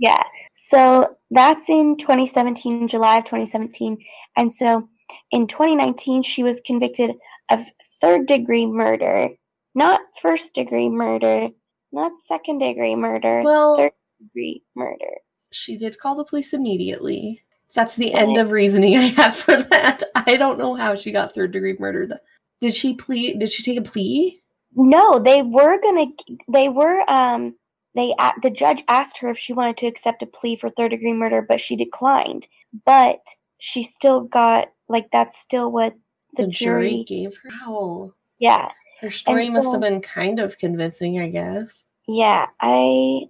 [0.01, 0.23] Yeah.
[0.55, 3.99] So that's in 2017, July of 2017.
[4.37, 4.89] And so
[5.31, 7.13] in 2019, she was convicted
[7.51, 7.61] of
[8.01, 9.29] third degree murder,
[9.75, 11.51] not first degree murder,
[11.93, 13.93] not second degree murder, well, third
[14.23, 15.19] degree murder.
[15.53, 17.43] she did call the police immediately.
[17.75, 20.03] That's the end of reasoning I have for that.
[20.15, 22.07] I don't know how she got third degree murder.
[22.07, 22.21] Th-
[22.61, 23.35] Did she plea?
[23.35, 24.41] Did she take a plea?
[24.75, 26.07] No, they were gonna.
[26.49, 27.09] They were.
[27.11, 27.55] Um.
[27.95, 28.15] They.
[28.43, 31.45] The judge asked her if she wanted to accept a plea for third degree murder,
[31.47, 32.47] but she declined.
[32.85, 33.19] But
[33.59, 35.95] she still got like that's still what
[36.37, 37.05] the, The, jury, jury.
[37.05, 37.51] gave her.
[37.67, 38.13] Wow.
[38.39, 38.69] Yeah.
[39.01, 41.87] Her story must have been kind of convincing, I guess.
[42.07, 43.23] Yeah, I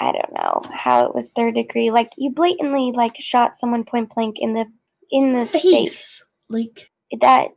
[0.00, 1.90] I don't know how it was third degree.
[1.90, 4.66] Like you blatantly like shot someone point blank in the
[5.10, 5.62] in the face.
[5.62, 6.24] Face.
[6.48, 7.48] Like, That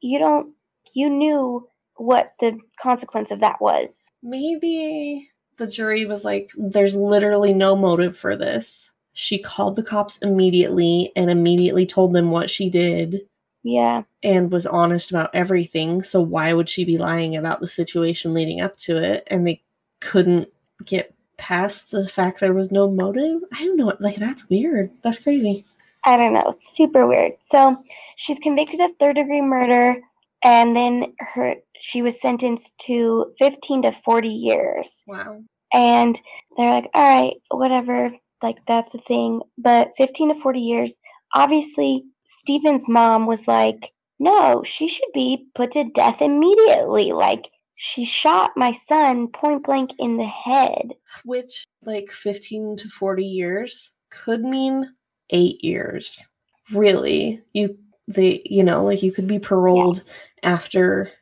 [0.00, 0.52] you don't
[0.94, 4.10] you knew what the consequence of that was.
[4.22, 8.92] maybe the jury was like, there's literally no motive for this.
[9.14, 13.22] She called the cops immediately and immediately told them what she did
[13.62, 14.02] Yeah.
[14.22, 16.02] and was honest about everything.
[16.02, 19.26] So why would she be lying about the situation leading up to it?
[19.30, 19.62] And they
[20.02, 20.48] couldn't
[20.84, 23.42] get past the fact there was no motive.
[23.52, 23.94] I don't know.
[24.00, 24.90] Like that's weird.
[25.02, 25.64] That's crazy.
[26.04, 26.44] I don't know.
[26.48, 27.32] It's super weird.
[27.50, 27.76] So
[28.16, 29.96] she's convicted of third degree murder
[30.42, 35.02] and then her she was sentenced to 15 to 40 years.
[35.06, 35.42] Wow.
[35.72, 36.18] And
[36.56, 38.12] they're like, "All right, whatever.
[38.42, 39.42] like that's a thing.
[39.58, 40.94] But 15 to 40 years,
[41.34, 47.12] obviously, Stephen's mom was like, no, she should be put to death immediately.
[47.12, 50.94] Like, she shot my son point blank in the head.
[51.24, 54.90] Which, like, 15 to 40 years could mean
[55.30, 56.28] eight years.
[56.72, 57.42] Really.
[57.52, 60.02] You, they, you know, like, you could be paroled
[60.42, 60.50] yeah.
[60.54, 61.12] after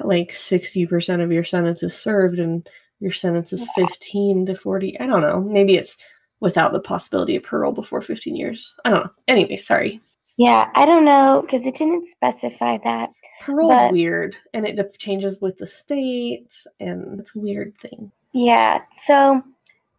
[0.00, 2.68] like 60% of your sentence is served and
[3.00, 3.86] your sentence is yeah.
[3.86, 5.00] 15 to 40.
[5.00, 5.40] I don't know.
[5.40, 6.06] Maybe it's
[6.40, 8.74] without the possibility of parole before 15 years.
[8.84, 9.10] I don't know.
[9.28, 10.00] Anyway, sorry.
[10.36, 13.10] Yeah, I don't know because it didn't specify that.
[13.40, 18.12] Parole's but, weird and it changes with the states and it's a weird thing.
[18.32, 18.82] Yeah.
[19.04, 19.42] So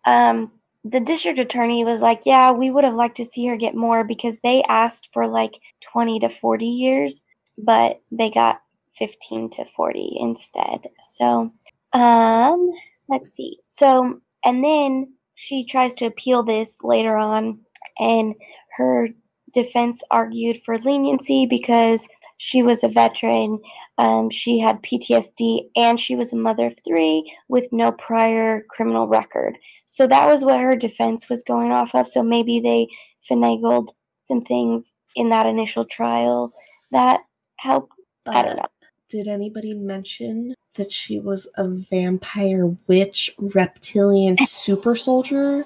[0.06, 0.52] um
[0.84, 4.04] the district attorney was like, "Yeah, we would have liked to see her get more
[4.04, 7.22] because they asked for like 20 to 40 years,
[7.58, 8.62] but they got
[8.98, 11.52] 15 to 40 instead." So,
[11.94, 12.70] um
[13.10, 13.60] let's see.
[13.66, 17.60] So, and then she tries to appeal this later on,
[18.00, 18.36] and
[18.78, 19.10] her
[19.54, 22.08] defense argued for leniency because
[22.44, 23.60] she was a veteran,
[24.00, 29.08] um, she had PTSD, and she was a mother of three with no prior criminal
[29.08, 29.60] record.
[29.86, 32.08] So that was what her defense was going off of.
[32.08, 32.88] So maybe they
[33.30, 33.90] finagled
[34.24, 36.52] some things in that initial trial
[36.90, 37.22] that
[37.58, 37.94] helped.
[38.26, 38.70] But I don't know.
[39.08, 45.64] Did anybody mention that she was a vampire witch reptilian super soldier?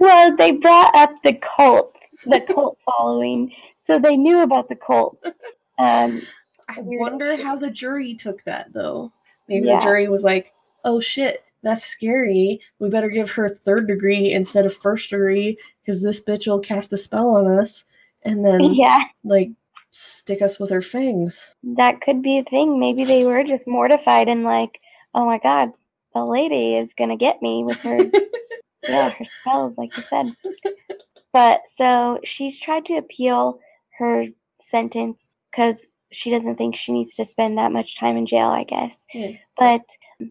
[0.00, 3.52] well, they brought up the cult, the cult following,
[3.88, 5.18] so they knew about the cult.
[5.80, 6.22] Um,
[6.68, 9.12] I wonder how the jury took that, though.
[9.48, 9.78] Maybe yeah.
[9.78, 10.52] the jury was like,
[10.84, 12.60] "Oh shit, that's scary.
[12.80, 16.92] We better give her third degree instead of first degree because this bitch will cast
[16.92, 17.84] a spell on us."
[18.24, 19.50] And then, yeah, like
[19.90, 21.54] stick us with her fangs.
[21.62, 22.80] That could be a thing.
[22.80, 24.80] Maybe they were just mortified and like,
[25.14, 25.70] oh my god,
[26.12, 28.00] the lady is gonna get me with her,
[28.88, 30.32] yeah, her spells, like you said.
[31.32, 33.60] But so she's tried to appeal
[33.98, 34.26] her
[34.60, 38.64] sentence because she doesn't think she needs to spend that much time in jail, I
[38.64, 38.98] guess.
[39.12, 39.32] Yeah.
[39.58, 39.82] But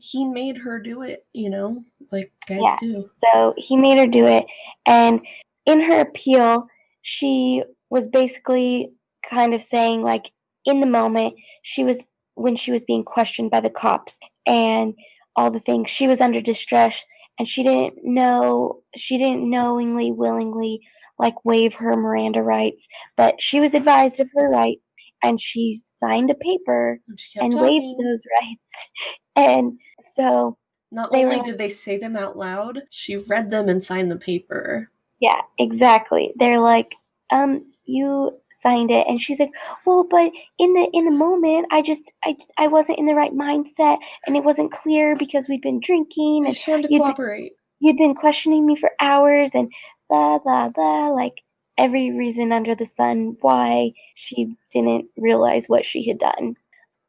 [0.02, 3.10] he made her do it, you know, like guys yeah, do.
[3.24, 4.46] So he made her do it.
[4.86, 5.22] And
[5.66, 6.68] in her appeal,
[7.02, 8.92] she was basically
[9.30, 10.32] kind of saying like
[10.66, 12.00] in the moment she was
[12.36, 14.94] when she was being questioned by the cops and
[15.36, 17.04] all the things she was under distress
[17.40, 20.82] and she didn't know she didn't knowingly willingly
[21.20, 24.82] like waive her miranda rights but she was advised of her rights
[25.24, 28.72] and she signed a paper and, and waived those rights.
[29.36, 29.78] And
[30.16, 30.58] so
[30.92, 34.18] not only were, did they say them out loud she read them and signed the
[34.18, 34.90] paper.
[35.20, 36.34] Yeah exactly.
[36.38, 36.92] They're like
[37.32, 39.52] um you signed it and she's like
[39.86, 43.34] well but in the in the moment i just i i wasn't in the right
[43.34, 47.54] mindset and it wasn't clear because we'd been drinking and trying to you'd cooperate.
[47.80, 49.72] been, you'd been questioning me for hours and
[50.10, 51.42] blah blah blah like
[51.78, 56.56] every reason under the sun why she didn't realize what she had done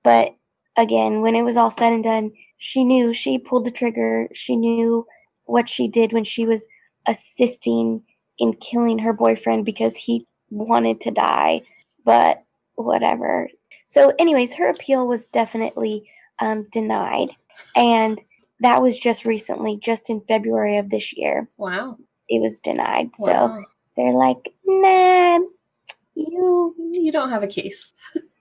[0.05, 0.35] but
[0.77, 4.57] again when it was all said and done she knew she pulled the trigger she
[4.57, 5.07] knew
[5.45, 6.65] what she did when she was
[7.07, 8.03] assisting
[8.39, 11.63] in killing her boyfriend because he wanted to die,
[12.05, 12.45] but
[12.77, 13.49] whatever.
[13.87, 16.09] So, anyways, her appeal was definitely
[16.39, 17.31] um, denied,
[17.75, 18.21] and
[18.61, 21.49] that was just recently, just in February of this year.
[21.57, 21.99] Wow.
[22.29, 23.11] It was denied.
[23.19, 23.59] Wow.
[23.59, 23.65] So
[23.97, 25.39] they're like, nah,
[26.15, 27.95] you you don't have a case.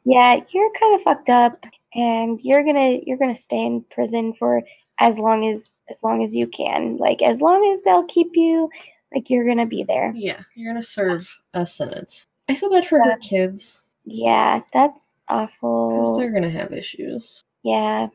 [0.06, 4.62] yeah, you're kind of fucked up, and you're gonna you're gonna stay in prison for
[5.00, 6.97] as long as as long as you can.
[6.97, 8.69] Like as long as they'll keep you
[9.13, 10.12] like you're gonna be there.
[10.15, 12.28] Yeah, you're gonna serve a sentence.
[12.50, 13.84] I feel bad for her kids.
[14.06, 16.17] Yeah, that's awful.
[16.17, 17.43] They're gonna have issues.
[17.63, 18.08] Yeah,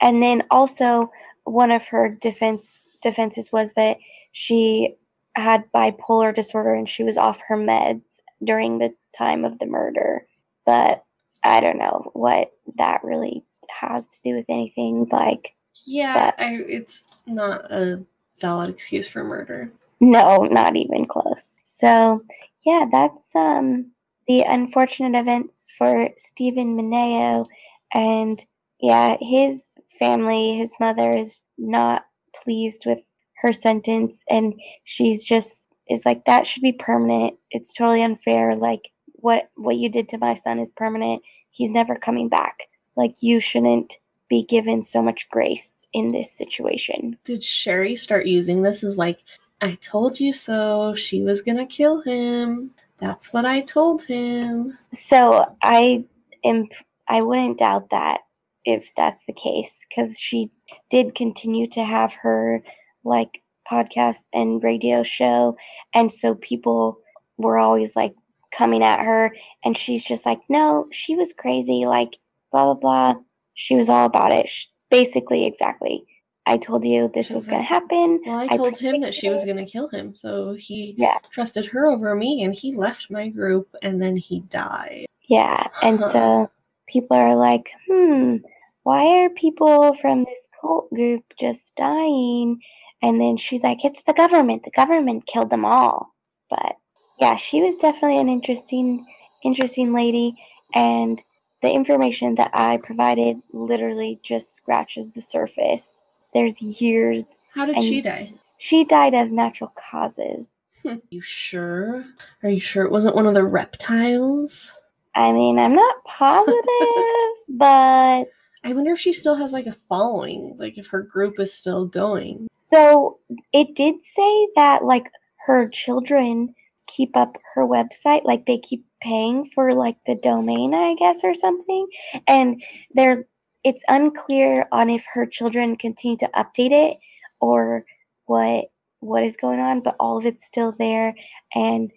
[0.00, 1.10] and then also
[1.44, 3.98] one of her defense defenses was that
[4.34, 4.96] she
[5.36, 10.26] had bipolar disorder and she was off her meds during the time of the murder.
[10.66, 11.04] But
[11.44, 15.06] I don't know what that really has to do with anything.
[15.10, 15.54] Like,
[15.86, 18.04] yeah, but, I, it's not a
[18.40, 19.72] valid excuse for murder.
[20.00, 21.56] No, not even close.
[21.64, 22.20] So,
[22.66, 23.92] yeah, that's um
[24.26, 27.46] the unfortunate events for Stephen Mineo
[27.92, 28.44] and
[28.80, 29.62] yeah, his
[29.96, 33.00] family, his mother is not pleased with
[33.44, 37.34] her sentence and she's just is like that should be permanent.
[37.50, 41.22] It's totally unfair like what what you did to my son is permanent.
[41.50, 42.62] He's never coming back.
[42.96, 43.98] Like you shouldn't
[44.30, 47.18] be given so much grace in this situation.
[47.24, 49.22] Did Sherry start using this as like
[49.60, 50.94] I told you so.
[50.94, 52.70] She was going to kill him.
[52.96, 54.72] That's what I told him.
[54.92, 56.04] So I
[56.44, 56.68] am
[57.08, 58.22] I wouldn't doubt that
[58.64, 60.50] if that's the case cuz she
[60.88, 62.62] did continue to have her
[63.04, 65.56] like podcast and radio show.
[65.94, 66.98] And so people
[67.38, 68.14] were always like
[68.52, 69.34] coming at her.
[69.64, 71.86] And she's just like, no, she was crazy.
[71.86, 72.18] Like,
[72.52, 72.74] blah, blah,
[73.14, 73.14] blah.
[73.54, 74.48] She was all about it.
[74.48, 76.04] She, basically, exactly.
[76.46, 78.20] I told you this was going to happen.
[78.26, 80.14] Well, I told him that she was going to kill him.
[80.14, 81.16] So he Yeah.
[81.30, 85.06] trusted her over me and he left my group and then he died.
[85.22, 85.68] Yeah.
[85.82, 86.08] And Huh.
[86.10, 86.50] so
[86.86, 88.36] people are like, hmm,
[88.82, 92.60] why are people from this cult group just dying?
[93.04, 94.64] And then she's like, it's the government.
[94.64, 96.14] The government killed them all.
[96.48, 96.76] But
[97.20, 99.04] yeah, she was definitely an interesting,
[99.42, 100.34] interesting lady.
[100.72, 101.22] And
[101.60, 106.00] the information that I provided literally just scratches the surface.
[106.32, 107.36] There's years.
[107.52, 108.32] How did she die?
[108.56, 110.64] She died of natural causes.
[110.86, 112.06] Are You sure?
[112.42, 114.78] Are you sure it wasn't one of the reptiles?
[115.14, 116.56] I mean, I'm not positive,
[117.50, 118.28] but
[118.64, 121.84] I wonder if she still has like a following, like if her group is still
[121.84, 122.48] going.
[122.74, 123.20] So
[123.52, 125.08] it did say that like
[125.46, 126.54] her children
[126.88, 131.34] keep up her website, like they keep paying for like the domain, I guess, or
[131.34, 131.86] something.
[132.26, 132.62] And
[132.92, 133.26] they're
[133.62, 136.98] it's unclear on if her children continue to update it
[137.40, 137.84] or
[138.26, 138.66] what
[138.98, 141.14] what is going on, but all of it's still there.
[141.54, 141.92] And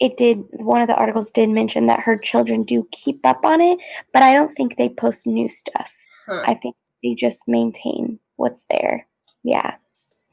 [0.00, 3.60] it did one of the articles did mention that her children do keep up on
[3.60, 3.78] it,
[4.14, 5.92] but I don't think they post new stuff.
[6.26, 6.44] Huh.
[6.46, 9.06] I think they just maintain what's there.
[9.42, 9.74] Yeah.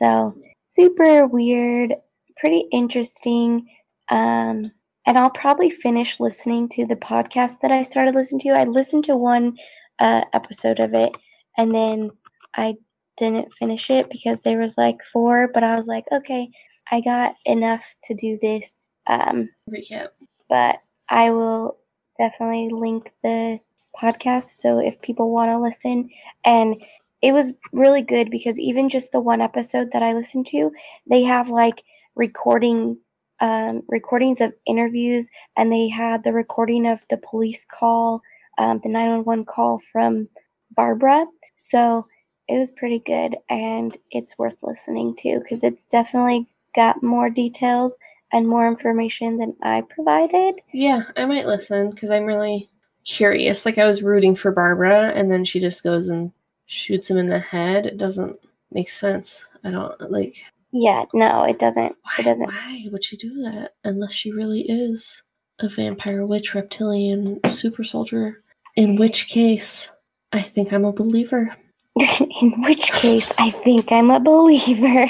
[0.02, 0.36] So
[0.70, 1.93] super weird,
[2.38, 3.68] pretty interesting.
[4.10, 4.72] Um,
[5.06, 8.49] and I'll probably finish listening to the podcast that I started listening to.
[8.49, 9.58] I listened to one
[9.99, 11.16] uh, episode of it,
[11.58, 12.10] and then
[12.56, 12.76] I
[13.18, 15.49] didn't finish it because there was like four.
[15.54, 16.49] But I was like, okay,
[16.91, 18.86] I got enough to do this.
[19.08, 20.10] Um, Recap.
[20.49, 20.80] but
[21.10, 21.78] I will
[22.20, 23.60] definitely link the
[23.99, 26.10] podcast so if people want to listen
[26.45, 26.82] and
[27.22, 30.72] it was really good because even just the one episode that I listened to
[31.09, 31.84] they have like
[32.15, 32.97] recording
[33.39, 38.22] um, recordings of interviews and they had the recording of the police call
[38.57, 40.28] um, the 911 call from
[40.76, 42.05] Barbara so
[42.47, 47.93] it was pretty good and it's worth listening to because it's definitely got more details
[48.32, 50.55] and more information than I provided.
[50.74, 52.69] Yeah, I might listen because I'm really
[53.03, 53.65] curious.
[53.65, 56.32] Like I was rooting for Barbara, and then she just goes and
[56.72, 57.86] shoots him in the head.
[57.86, 58.38] It doesn't
[58.72, 59.45] make sense.
[59.63, 60.43] I don't like.
[60.72, 61.95] Yeah, no, it doesn't.
[62.03, 62.45] Why, It doesn't.
[62.45, 63.74] why would she do that?
[63.84, 65.22] Unless she really is
[65.59, 68.41] a vampire, witch, reptilian, super soldier.
[68.78, 69.91] In which case,
[70.32, 71.53] I think I'm a believer.
[72.41, 75.07] In which case, I think I'm a believer.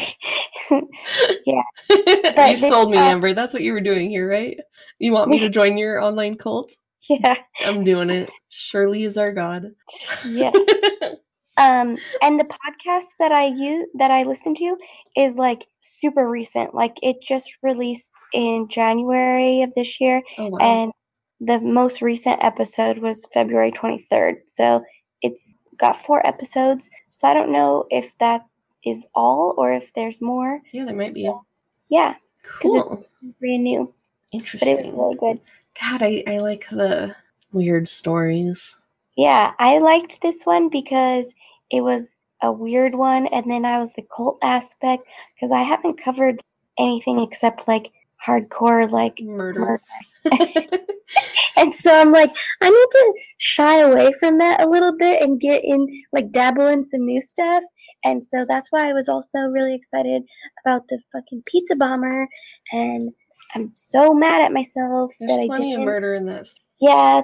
[1.45, 1.61] Yeah.
[2.49, 3.33] you sold me, uh, Amber.
[3.33, 4.57] That's what you were doing here, right?
[4.99, 6.71] You want me to join your online cult?
[7.09, 7.35] yeah,
[7.65, 8.29] I'm doing it.
[8.49, 9.71] Shirley is our god.
[10.25, 10.51] yeah.
[11.57, 14.77] Um, and the podcast that I use that I listen to
[15.15, 16.73] is like super recent.
[16.73, 20.57] Like it just released in January of this year, oh wow.
[20.59, 20.91] and
[21.39, 24.35] the most recent episode was February 23rd.
[24.45, 24.83] So
[25.21, 26.89] it's got four episodes.
[27.11, 28.45] So I don't know if that
[28.85, 30.61] is all or if there's more.
[30.71, 31.25] yeah, there might be.
[31.25, 31.41] So,
[31.89, 33.05] yeah, Cool.
[33.39, 33.93] brand new,
[34.31, 34.75] Interesting.
[34.75, 35.41] but it was really good.
[35.79, 37.15] God, I, I like the
[37.51, 38.77] weird stories.
[39.21, 41.31] Yeah, I liked this one because
[41.69, 45.03] it was a weird one, and then I was the cult aspect
[45.35, 46.41] because I haven't covered
[46.79, 47.91] anything except like
[48.27, 49.79] hardcore like Murder.
[50.25, 50.59] murders.
[51.55, 55.39] and so I'm like, I need to shy away from that a little bit and
[55.39, 57.63] get in like dabble in some new stuff.
[58.03, 60.23] And so that's why I was also really excited
[60.65, 62.27] about the fucking pizza bomber
[62.71, 63.11] and
[63.53, 65.85] I'm so mad at myself There's that I plenty of didn't.
[65.85, 66.55] murder in this.
[66.79, 67.21] Yeah,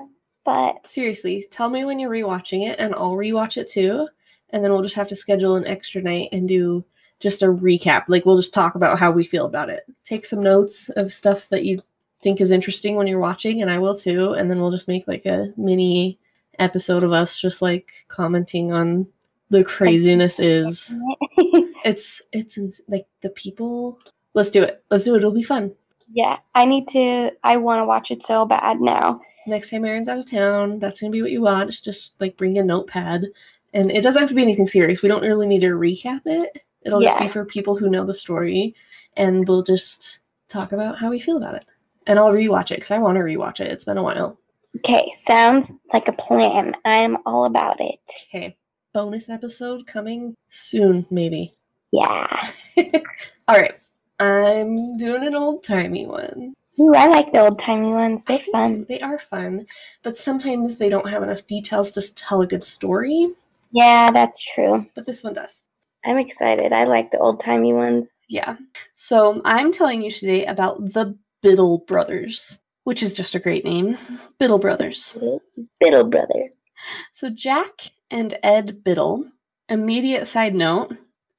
[0.47, 4.07] but Seriously, tell me when you're rewatching it and I'll rewatch it too.
[4.51, 6.85] And then we'll just have to schedule an extra night and do
[7.19, 8.05] just a recap.
[8.07, 9.81] Like we'll just talk about how we feel about it.
[10.05, 11.81] Take some notes of stuff that you
[12.19, 14.31] think is interesting when you're watching, and I will too.
[14.33, 16.17] And then we'll just make like a mini
[16.59, 19.05] episode of us just like commenting on
[19.49, 20.95] the craziness is.
[21.83, 23.99] It's it's ins- like the people.
[24.33, 24.81] Let's do it.
[24.89, 25.17] Let's do it.
[25.17, 25.73] It'll be fun.
[26.13, 27.31] yeah, I need to.
[27.43, 29.19] I want to watch it so bad now.
[29.47, 31.81] Next time Aaron's out of town, that's gonna be what you watch.
[31.81, 33.25] Just like bring a notepad,
[33.73, 35.01] and it doesn't have to be anything serious.
[35.01, 36.65] We don't really need to recap it.
[36.81, 38.75] It'll just be for people who know the story,
[39.15, 41.65] and we'll just talk about how we feel about it.
[42.05, 43.71] And I'll rewatch it because I want to rewatch it.
[43.71, 44.37] It's been a while.
[44.77, 46.75] Okay, sounds like a plan.
[46.85, 47.99] I'm all about it.
[48.29, 48.57] Okay,
[48.93, 51.53] bonus episode coming soon, maybe.
[51.91, 52.49] Yeah.
[53.47, 53.75] All right,
[54.19, 56.53] I'm doing an old timey one.
[56.79, 58.23] Ooh, I like the old timey ones.
[58.23, 58.85] They're I fun.
[58.87, 59.65] They are fun,
[60.03, 63.29] but sometimes they don't have enough details to tell a good story.
[63.71, 64.85] Yeah, that's true.
[64.95, 65.63] But this one does.
[66.05, 66.71] I'm excited.
[66.73, 68.21] I like the old timey ones.
[68.29, 68.57] Yeah.
[68.93, 73.97] So I'm telling you today about the Biddle brothers, which is just a great name.
[74.39, 75.17] Biddle brothers.
[75.79, 76.49] Biddle brother.
[77.11, 79.25] So Jack and Ed Biddle.
[79.69, 80.95] Immediate side note: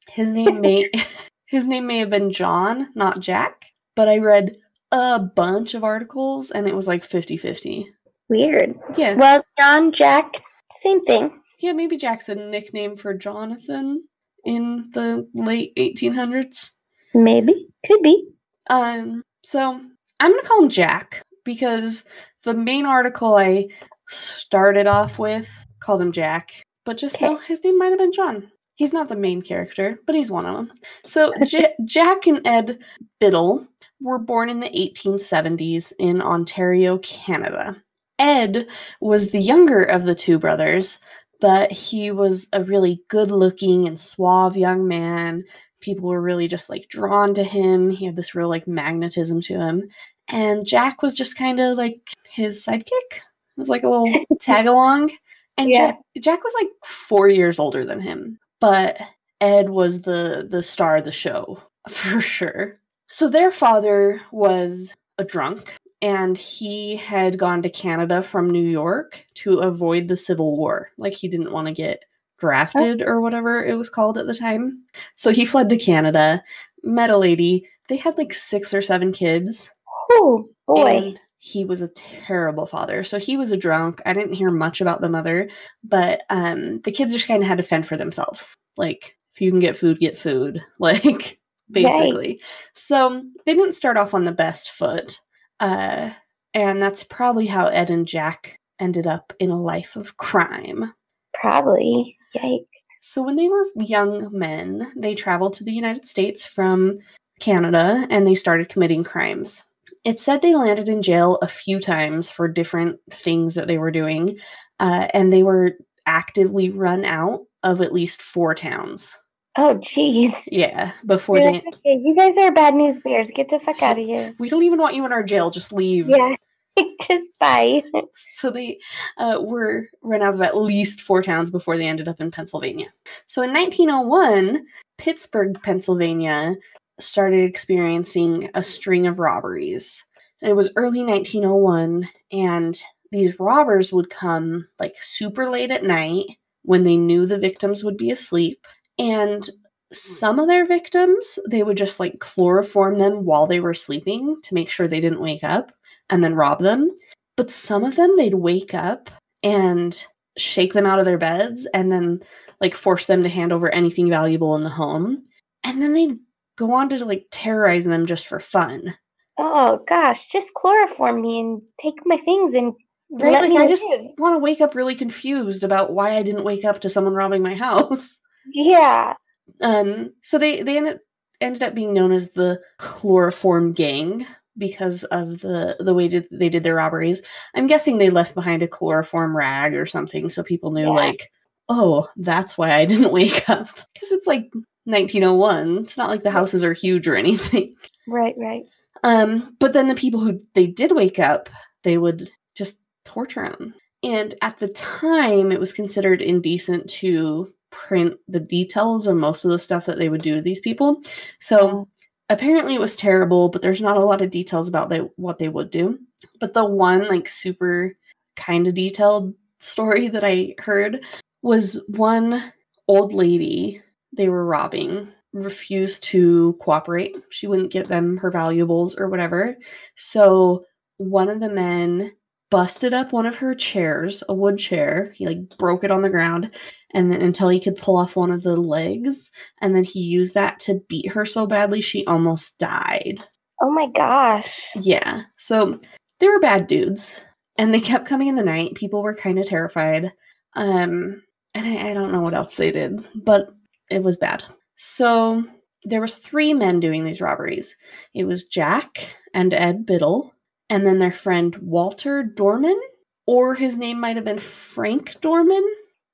[0.09, 0.91] his name may
[1.47, 3.73] his name may have been John, not Jack.
[3.95, 4.57] But I read
[4.93, 7.85] a bunch of articles and it was like 50-50.
[8.29, 8.79] Weird.
[8.97, 9.15] Yeah.
[9.15, 11.41] Well, John, Jack, same thing.
[11.61, 14.07] yeah, maybe Jack's a nickname for Jonathan
[14.45, 16.71] in the late 1800s.
[17.15, 17.69] Maybe.
[17.87, 18.29] Could be.
[18.71, 19.81] Um, so
[20.21, 22.05] I'm gonna call him Jack because
[22.43, 23.69] the main article I
[24.09, 25.49] started off with
[25.81, 26.51] called him Jack,
[26.85, 27.27] but just Okay.
[27.27, 28.51] know his name might have been John.
[28.75, 30.71] He's not the main character, but he's one of them.
[31.07, 32.79] So J- Jack and Ed
[33.21, 33.67] Biddle
[34.01, 37.83] were born in the 1870s in Ontario, Canada.
[38.19, 38.67] Ed
[39.01, 40.99] was the younger of the two brothers,
[41.41, 45.45] but he was a really good looking and suave young man.
[45.81, 47.91] People were really just like drawn to him.
[47.91, 49.89] He had this real like magnetism to him.
[50.29, 52.89] And Jack was just kind of like his sidekick.
[53.13, 53.23] It
[53.57, 55.11] was like a little tag along.
[55.57, 55.93] And Yeah.
[55.93, 58.99] Jack, Jack was like four years older than him, but
[59.41, 62.81] Ed was the the star of the show for sure.
[63.09, 69.25] So their father was a drunk and he had gone to Canada from New York
[69.35, 70.91] to avoid the Civil War.
[70.99, 72.05] Like he didn't want to get
[72.39, 74.85] drafted or whatever it was called at the time.
[75.17, 76.43] So he fled to Canada,
[76.85, 77.69] met a lady.
[77.89, 79.71] They had like six or seven kids.
[80.13, 80.87] Oh, boy.
[80.87, 83.05] And he was a terrible father.
[83.05, 84.03] So he was a drunk.
[84.05, 85.49] I didn't hear much about the mother,
[85.83, 88.55] but um the kids just kind of had to fend for themselves.
[88.77, 90.63] Like if you can get food, get food.
[90.79, 91.38] Like
[91.71, 92.41] basically.
[92.75, 95.21] So they didn't start off on the best foot.
[95.61, 96.11] Uh
[96.55, 100.93] and that's probably how Ed and Jack ended up in a life of crime.
[101.35, 102.17] Probably.
[102.37, 102.67] Yikes.
[103.01, 106.99] So when they were young men, they traveled to the United States from
[107.41, 109.65] Canada and they started committing crimes.
[110.05, 113.91] It said they landed in jail a few times for different things that they were
[113.91, 114.39] doing,
[114.81, 115.73] uh, and they were
[116.07, 119.19] actively run out of at least four towns.
[119.61, 120.33] Oh, jeez.
[120.53, 121.51] Yeah, before they.
[121.51, 123.29] like, okay, you guys are bad news bears.
[123.35, 124.33] Get the fuck out of here.
[124.39, 125.51] We don't even want you in our jail.
[125.51, 126.09] Just leave.
[126.09, 126.37] Yeah.
[127.03, 127.83] Just bye.
[128.15, 128.79] So they
[129.17, 132.87] uh, were run out of at least four towns before they ended up in Pennsylvania.
[133.27, 134.65] So in 1901,
[134.97, 136.55] Pittsburgh, Pennsylvania
[137.01, 140.05] started experiencing a string of robberies.
[140.41, 142.81] And it was early 1901, and
[143.11, 146.27] these robbers would come like super late at night
[146.63, 148.65] when they knew the victims would be asleep.
[148.99, 149.49] And
[149.93, 154.55] some of their victims, they would just like chloroform them while they were sleeping to
[154.55, 155.73] make sure they didn't wake up
[156.11, 156.91] and then rob them.
[157.37, 159.11] But some of them, they'd wake up
[159.43, 160.05] and
[160.37, 162.21] shake them out of their beds and then
[162.61, 165.23] like force them to hand over anything valuable in the home.
[165.65, 166.19] And then they'd
[166.57, 168.95] go on to like terrorize them just for fun.
[169.39, 172.75] Oh gosh, just chloroform me and take my things and
[173.11, 173.33] Right?
[173.33, 173.87] let Like, I just-
[174.19, 177.43] want to wake up really confused about why I didn't wake up to someone robbing
[177.43, 178.19] my house.
[178.53, 179.15] Yeah.
[179.63, 180.99] Um, so they they ended
[181.41, 184.27] ended up being known as the chloroform gang
[184.57, 187.23] because of the the way that they did their robberies.
[187.55, 190.89] I'm guessing they left behind a chloroform rag or something, so people knew Yeah.
[190.91, 191.31] like,
[191.69, 194.51] oh, that's why I didn't wake up because it's like
[194.85, 195.79] 1901.
[195.79, 197.75] It's not like the houses are huge or anything.
[198.07, 198.65] Right, right.
[199.05, 201.49] Um, but then the people who they did wake up,
[201.85, 203.75] they would just torture them.
[204.03, 209.51] And at the time, it was considered indecent to print the details of most of
[209.51, 211.01] the stuff that they would do to these people.
[211.41, 211.89] So
[212.29, 215.49] apparently, it was terrible, but there's not a lot of details about they, what they
[215.49, 215.99] would do.
[216.41, 217.97] But the one, like, super
[218.37, 221.05] kind of detailed story that I heard
[221.43, 222.41] was one
[222.87, 223.83] old lady
[224.17, 227.17] they were robbing refused to cooperate.
[227.31, 229.57] She wouldn't get them her valuables or whatever.
[229.95, 230.65] So
[230.97, 232.13] one of the men
[232.51, 235.13] busted up one of her chairs, a wood chair.
[235.15, 236.51] He like broke it on the ground
[236.95, 239.31] and then until he could pull off one of the legs
[239.61, 243.25] and then he used that to beat her so badly she almost died.
[243.61, 244.69] Oh my gosh.
[244.77, 245.25] Yeah.
[245.37, 245.79] So
[246.21, 247.21] they were bad dudes
[247.57, 248.75] and they kept coming in the night.
[248.75, 250.13] People were kind of terrified.
[250.55, 251.23] Um
[251.55, 253.49] and I, I don't know what else they did, but
[253.91, 254.45] it was bad.
[254.77, 255.43] So
[255.85, 257.77] there was three men doing these robberies.
[258.15, 260.33] It was Jack and Ed Biddle,
[260.71, 262.81] and then their friend Walter Dorman,
[263.27, 265.65] or his name might have been Frank Dorman.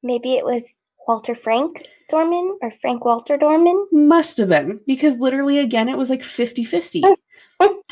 [0.03, 0.65] Maybe it was
[1.07, 3.87] Walter Frank Dorman or Frank Walter Dorman.
[3.93, 7.03] Must have been, because literally, again, it was like 50 50.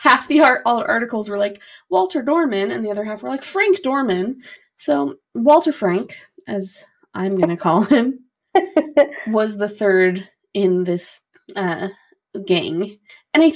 [0.00, 3.44] half the art, all articles were like Walter Dorman, and the other half were like
[3.44, 4.40] Frank Dorman.
[4.76, 6.84] So Walter Frank, as
[7.14, 8.18] I'm gonna call him,
[9.28, 11.22] was the third in this
[11.56, 11.88] uh,
[12.46, 12.98] gang.
[13.32, 13.52] And I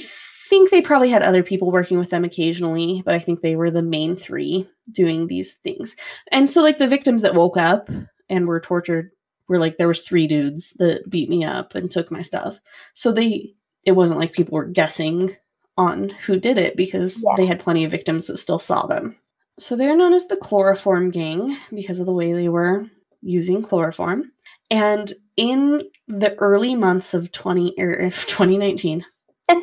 [0.49, 3.69] think they probably had other people working with them occasionally, but I think they were
[3.71, 5.95] the main three doing these things.
[6.31, 7.89] And so, like, the victims that woke up
[8.29, 9.11] and were tortured
[9.47, 12.59] were like, there was three dudes that beat me up and took my stuff.
[12.93, 15.35] So they, it wasn't like people were guessing
[15.77, 17.35] on who did it because Yeah.
[17.37, 19.15] they had plenty of victims that still saw them.
[19.59, 22.85] So they're known as the chloroform gang because of the way they were
[23.21, 24.31] using chloroform.
[24.71, 29.03] And in the early months of 20 or er, 2019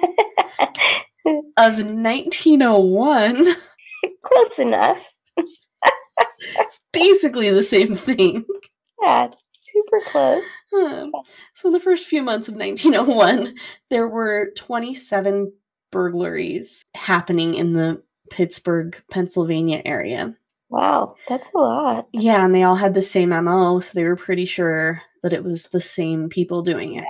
[0.58, 3.56] of 1901,
[4.22, 5.12] Close enough.
[5.36, 8.44] it's basically the same thing.
[9.02, 10.42] Yeah, super close.
[10.74, 11.12] Um,
[11.54, 13.54] so in the first few months of 1901,
[13.90, 15.52] there were 27
[15.92, 20.34] burglaries happening in the Pittsburgh, Pennsylvania area.
[20.68, 22.08] Wow, that's a lot.
[22.12, 25.44] Yeah, and they all had the same MO, so they were pretty sure that it
[25.44, 27.04] was the same people doing it.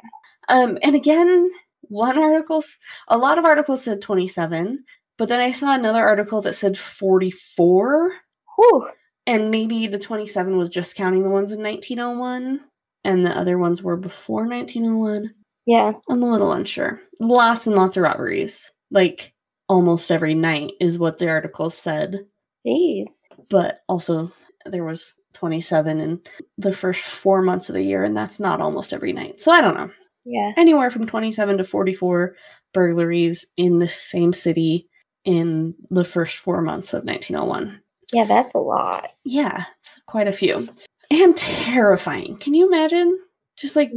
[0.48, 1.50] Um, and again,
[1.88, 2.62] one article,
[3.08, 4.84] a lot of articles said 27,
[5.18, 8.12] but then I saw another article that said 44,
[8.56, 8.88] Whew.
[9.26, 12.60] and maybe the 27 was just counting the ones in 1901,
[13.04, 15.32] and the other ones were before 1901.
[15.66, 15.92] Yeah.
[16.08, 17.00] I'm a little unsure.
[17.20, 19.32] Lots and lots of robberies, like
[19.68, 22.26] almost every night, is what the article said
[22.66, 23.06] Jeez.
[23.48, 24.30] but also
[24.64, 26.20] there was 27 in
[26.56, 29.60] the first four months of the year and that's not almost every night so i
[29.60, 29.90] don't know
[30.26, 30.52] Yeah.
[30.56, 32.34] anywhere from 27 to 44
[32.74, 34.88] burglaries in the same city
[35.24, 37.80] in the first four months of 1901
[38.12, 39.12] Yeah, that's a lot.
[39.24, 40.68] yeah it's quite a few
[41.10, 43.18] and terrifying can you imagine
[43.56, 43.92] just like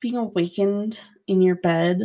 [0.00, 2.00] being awakened in your bed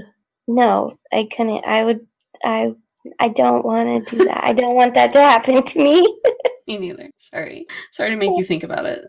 [0.47, 1.65] No, I couldn't.
[1.65, 2.05] I would.
[2.43, 2.75] I.
[3.19, 4.43] I don't want to do that.
[4.43, 6.01] I don't want that to happen to me.
[6.67, 9.01] me neither sorry sorry to make you think about it.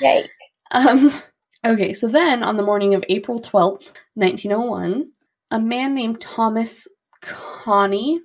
[0.00, 0.28] Yikes.
[0.70, 1.10] Um,
[1.64, 5.10] okay, so then on the morning of April 12th, 1901,
[5.50, 6.88] a man named Thomas
[7.20, 8.20] Connie,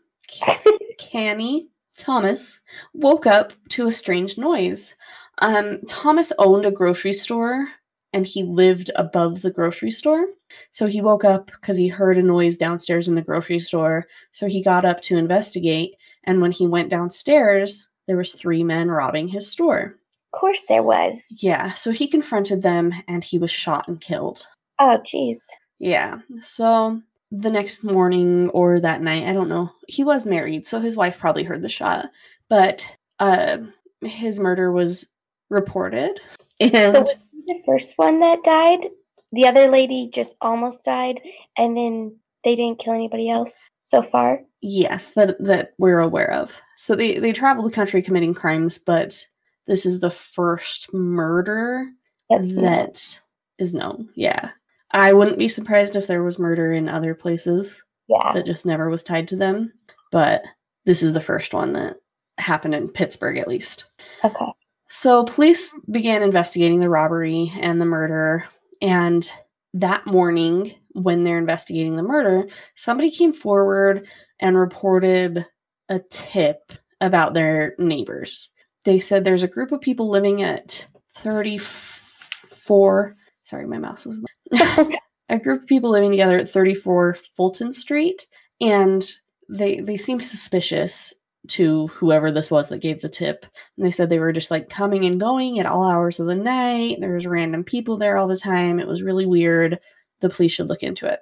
[0.97, 1.67] Canny
[1.97, 2.61] Thomas,
[2.93, 4.95] woke up to a strange noise.
[5.39, 7.67] Um, Thomas owned a grocery store
[8.13, 10.25] and he lived above the grocery store.
[10.71, 14.07] So he woke up because he heard a noise downstairs in the grocery store.
[14.31, 15.95] So he got up to investigate.
[16.23, 19.95] And when he went downstairs, there was three men robbing his store.
[20.33, 21.15] Of course there was.
[21.37, 24.45] Yeah, so he confronted them and he was shot and killed.
[24.79, 25.37] Oh, jeez.
[25.79, 27.01] Yeah, so
[27.31, 29.71] the next morning or that night, I don't know.
[29.87, 32.09] He was married, so his wife probably heard the shot,
[32.49, 32.85] but
[33.19, 33.57] uh,
[34.01, 35.07] his murder was
[35.49, 36.19] reported.
[36.61, 38.89] So And he the first one that died?
[39.31, 41.21] The other lady just almost died,
[41.57, 44.41] and then they didn't kill anybody else so far.
[44.61, 46.59] yes, that that we're aware of.
[46.75, 49.25] So they they travel the country committing crimes, but
[49.67, 51.87] this is the first murder
[52.29, 53.19] That's not- that
[53.59, 54.09] is known.
[54.15, 54.51] Yeah.
[54.91, 57.83] I wouldn't be surprised if there was murder in other places.
[58.07, 58.31] yeah.
[58.33, 59.73] that just never was tied to them.
[60.11, 60.43] But
[60.85, 61.97] this is the first one that
[62.37, 63.89] happened in Pittsburgh, at least.
[64.23, 64.45] Okay.
[64.87, 68.45] So police began investigating the robbery and the murder.
[68.81, 69.29] And
[69.73, 74.07] that morning, when they're investigating the murder, somebody came forward
[74.39, 75.45] and reported
[75.89, 78.49] a tip about their neighbors.
[78.87, 83.17] They said there's a group of people living at 34.
[83.41, 84.21] Sorry, my mouse was.
[85.29, 88.27] a group of people living together at 34 Fulton Street,
[88.61, 89.05] and
[89.49, 91.13] they they seemed suspicious
[91.49, 93.45] to whoever this was that gave the tip.
[93.75, 96.35] And they said they were just like coming and going at all hours of the
[96.35, 97.01] night.
[97.01, 98.79] There was random people there all the time.
[98.79, 99.79] It was really weird.
[100.21, 101.19] The police should look into it.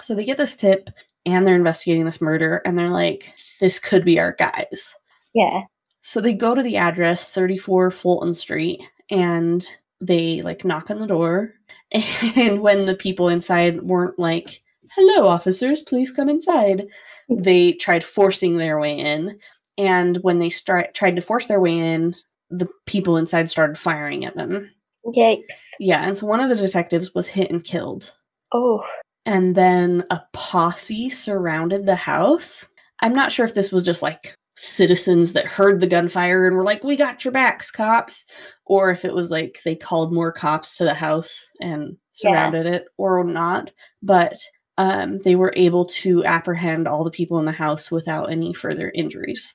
[0.00, 0.88] So they get this tip
[1.26, 4.94] and they're investigating this murder and they're like, this could be our guys.
[5.34, 5.64] Yeah.
[6.02, 9.66] So they go to the address 34 Fulton Street and
[10.00, 11.54] they like knock on the door.
[12.36, 14.62] And when the people inside weren't like,
[14.96, 16.84] hello, officers, please come inside,
[17.28, 19.38] they tried forcing their way in.
[19.76, 22.14] And when they start, tried to force their way in,
[22.48, 24.70] the people inside started firing at them.
[25.14, 25.42] Yikes.
[25.78, 26.06] Yeah.
[26.06, 28.14] And so one of the detectives was hit and killed.
[28.52, 28.82] Oh.
[29.26, 32.66] And then a posse surrounded the house.
[33.00, 36.64] I'm not sure if this was just like citizens that heard the gunfire and were
[36.64, 38.24] like, We got your backs, cops,
[38.66, 42.86] or if it was like they called more cops to the house and surrounded it
[42.96, 43.70] or not.
[44.02, 44.38] But
[44.78, 48.90] um, they were able to apprehend all the people in the house without any further
[48.94, 49.54] injuries.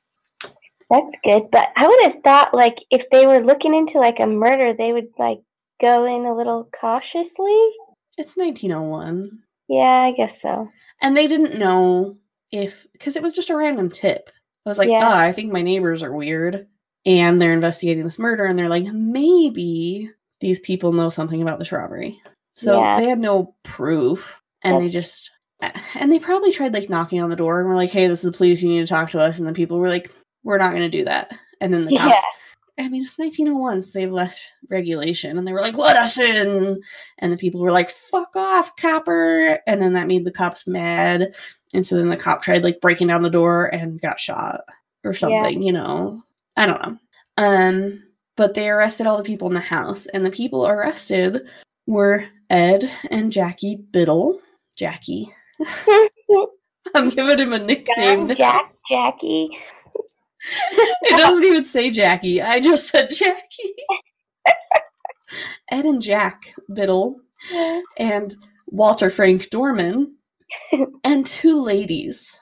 [0.90, 1.52] That's good.
[1.52, 4.94] But I would have thought like if they were looking into like a murder, they
[4.94, 5.40] would like
[5.82, 7.60] go in a little cautiously.
[8.18, 9.30] It's 1901.
[9.68, 10.70] Yeah, I guess so.
[11.02, 12.18] And they didn't know
[12.52, 14.30] if, because it was just a random tip.
[14.68, 15.02] I was like, Yeah.
[15.04, 16.68] ah, I think my neighbors are weird.
[17.06, 20.10] And they're investigating this murder, and they're like, maybe
[20.42, 22.20] these people know something about this robbery.
[22.56, 23.00] So Yeah.
[23.00, 25.32] they had no proof, and they just
[25.96, 28.32] and they probably tried like knocking on the door and were like, "Hey, this is
[28.32, 28.62] the police.
[28.62, 30.10] You need to talk to us." And the people were like,
[30.44, 32.10] "We're not going to do that." And then the Yeah.
[32.10, 32.22] cops.
[32.78, 33.84] I mean, it's 1901.
[33.84, 34.40] So they have less
[34.70, 36.78] regulation, and they were like, "Let us in!"
[37.20, 41.34] And the people were like, "Fuck off, copper!" And then that made the cops mad,
[41.74, 44.62] and so then the cop tried like breaking down the door and got shot
[45.04, 45.62] or something.
[45.62, 46.24] You know,
[46.56, 46.98] I don't know.
[47.38, 48.04] Um,
[48.36, 51.42] but they arrested all the people in the house, and the people arrested
[51.86, 54.40] were Ed and Jackie Biddle.
[54.76, 55.30] Jackie.
[56.96, 58.34] I'm giving him a nickname.
[58.36, 59.50] Jack, Jackie.
[60.72, 62.42] it doesn't even say Jackie.
[62.42, 63.74] I just said Jackie.
[65.70, 67.20] Ed and Jack Biddle
[67.98, 68.34] and
[68.68, 70.17] Walter Frank Dorman
[71.04, 72.38] and two ladies.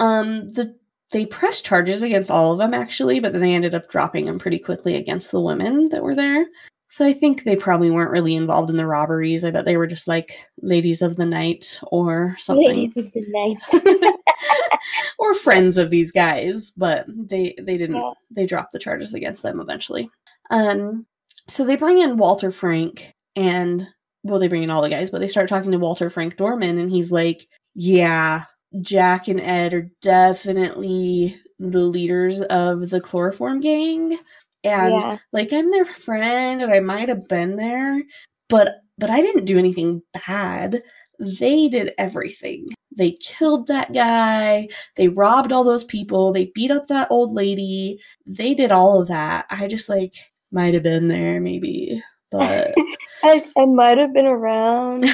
[0.00, 0.74] Um, the
[1.12, 4.38] they pressed charges against all of them actually, but then they ended up dropping them
[4.38, 6.46] pretty quickly against the women that were there.
[6.88, 9.44] So I think they probably weren't really involved in the robberies.
[9.44, 12.66] I bet they were just like ladies of the night or something.
[12.66, 14.14] Ladies of the night.
[15.18, 18.12] or friends of these guys, but they they didn't Yeah.
[18.30, 20.10] they dropped the charges against them eventually.
[20.50, 21.06] Um
[21.48, 23.86] so they bring in Walter Frank and
[24.22, 26.78] well they bring in all the guys, but they start talking to Walter Frank Dorman
[26.78, 28.44] and he's like, "Yeah,
[28.80, 34.18] Jack and Ed are definitely the leaders of the chloroform gang."
[34.64, 35.18] And yeah.
[35.32, 38.02] like I'm their friend and I might have been there,
[38.48, 40.82] but but I didn't do anything bad.
[41.18, 42.68] They did everything.
[42.96, 44.68] They killed that guy.
[44.96, 46.32] They robbed all those people.
[46.32, 47.98] They beat up that old lady.
[48.26, 49.46] They did all of that.
[49.50, 50.14] I just like
[50.50, 52.02] might have been there maybe,
[52.32, 52.74] but
[53.24, 55.04] I, I might have been around.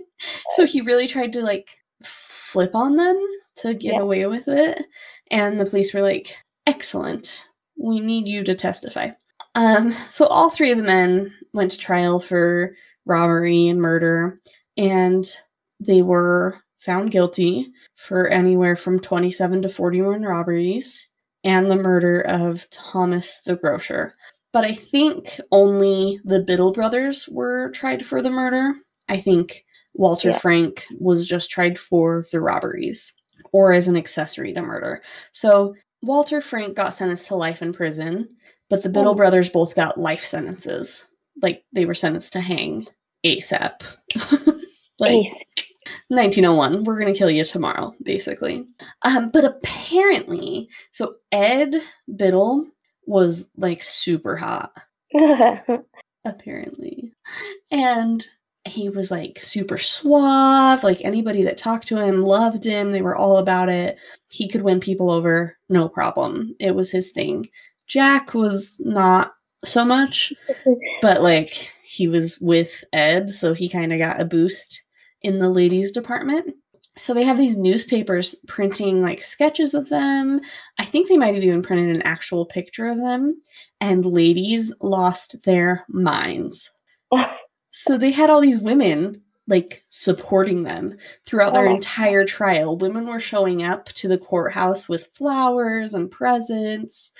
[0.50, 3.18] so he really tried to like flip on them
[3.56, 4.00] to get Yeah.
[4.00, 4.86] away with it
[5.30, 6.34] and the police were like
[6.66, 7.46] excellent
[7.78, 9.10] we need you to testify
[9.54, 12.74] um so all three of the men went to trial for
[13.06, 14.40] robbery and murder
[14.76, 15.36] and
[15.78, 21.06] they were found guilty for anywhere from 27 to 41 robberies
[21.44, 24.14] and the murder of Thomas the grocer
[24.52, 28.74] but I think only the Biddle brothers were tried for the murder.
[29.08, 30.38] I think Walter Yeah.
[30.38, 33.12] Frank was just tried for the robberies
[33.52, 35.02] or as an accessory to murder.
[35.32, 38.28] So Walter Frank got sentenced to life in prison,
[38.68, 39.14] but the Biddle Oh.
[39.14, 41.06] brothers both got life sentences.
[41.42, 42.86] Like they were sentenced to hang
[43.24, 43.82] ASAP.
[44.98, 45.44] like Ace.
[46.08, 48.64] 1901, we're going to kill you tomorrow, basically.
[49.02, 51.80] Um, but apparently, so Ed
[52.16, 52.66] Biddle
[53.10, 54.72] was like super hot,
[56.24, 57.12] apparently.
[57.70, 58.24] And
[58.64, 60.84] he was like super suave.
[60.84, 62.92] Like anybody that talked to him loved him.
[62.92, 63.98] They were all about it.
[64.30, 66.54] He could win people over, no problem.
[66.60, 67.46] It was his thing.
[67.88, 69.32] Jack was not
[69.64, 70.32] so much,
[71.02, 71.50] but like
[71.82, 74.84] he was with Ed, so he kind of got a boost
[75.22, 76.54] in the ladies department.
[76.96, 80.40] So they have these newspapers printing like sketches of them.
[80.78, 83.40] I think they might have even printed an actual picture of them,
[83.80, 86.70] and ladies lost their minds.
[87.72, 92.78] So they had all these women like supporting them throughout their Oh entire trial.
[92.78, 97.12] Women were showing up to the courthouse with flowers and presents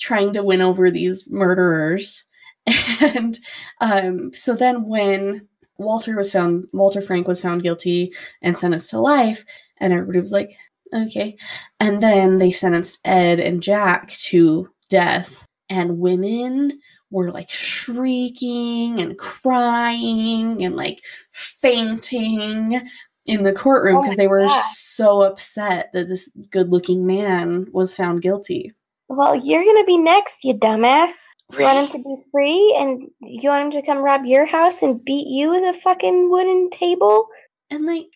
[0.00, 2.24] trying to win over these murderers.
[3.00, 3.38] And
[3.80, 5.48] um, so then when
[5.78, 8.12] Walter was found, Walter Frank was found guilty
[8.42, 9.44] and sentenced to life,
[9.78, 10.56] and everybody was like,
[10.94, 11.36] okay.
[11.80, 19.16] And then they sentenced Ed and Jack to death, and women were like shrieking and
[19.18, 21.00] crying and like
[21.32, 22.80] fainting
[23.26, 24.64] in the courtroom Oh because my they were God.
[24.72, 28.72] so upset that this good looking man was found guilty.
[29.08, 31.12] Well, you're gonna be next, you dumbass.
[31.52, 34.82] You want him to be free, and you want him to come rob your house
[34.82, 37.28] and beat you with a fucking wooden table?
[37.70, 38.08] and like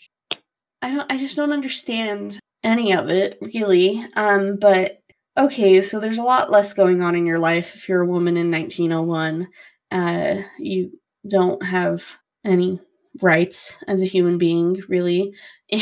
[0.80, 4.04] i don't i just don't understand any of it really.
[4.16, 5.00] Um but
[5.36, 8.36] okay so there's a lot less going on in your life if you're a woman
[8.36, 9.48] in 1901
[9.90, 10.92] uh you
[11.28, 12.04] don't have
[12.44, 12.80] any
[13.20, 15.32] rights as a human being really.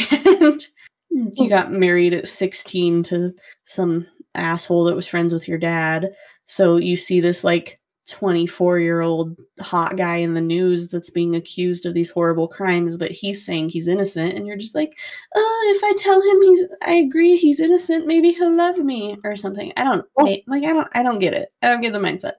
[1.12, 3.34] And you got married at 16 to
[3.64, 6.08] some asshole that was friends with your dad
[6.50, 7.78] so you see this like
[8.08, 12.96] 24 year old hot guy in the news that's being accused of these horrible crimes,
[12.96, 14.98] but he's saying he's innocent, and you're just like,
[15.36, 19.36] oh, if I tell him he's, I agree he's innocent, maybe he'll love me or
[19.36, 19.72] something.
[19.76, 21.52] I don't ma- like, I don't, I don't get it.
[21.62, 22.32] I don't get the mindset.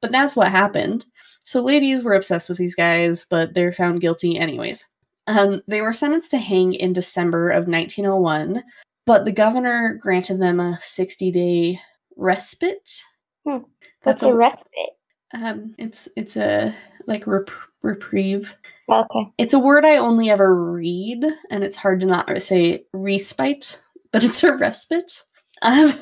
[0.00, 1.04] But that's what happened.
[1.40, 4.86] So ladies were obsessed with these guys, but they're found guilty anyways.
[5.26, 8.62] Um, they were sentenced to hang in December of 1901,
[9.06, 11.80] but the governor granted them a 60 day
[12.16, 13.02] respite.
[13.46, 13.58] Hmm.
[14.02, 14.90] That's What's a a respite?
[15.34, 16.74] Um, it's it's a
[17.06, 17.50] like rep-
[17.82, 18.56] reprieve.
[18.88, 19.32] Okay.
[19.38, 23.80] It's a word I only ever read, and it's hard to not say respite,
[24.12, 25.22] but it's a respite.
[25.62, 25.94] Um,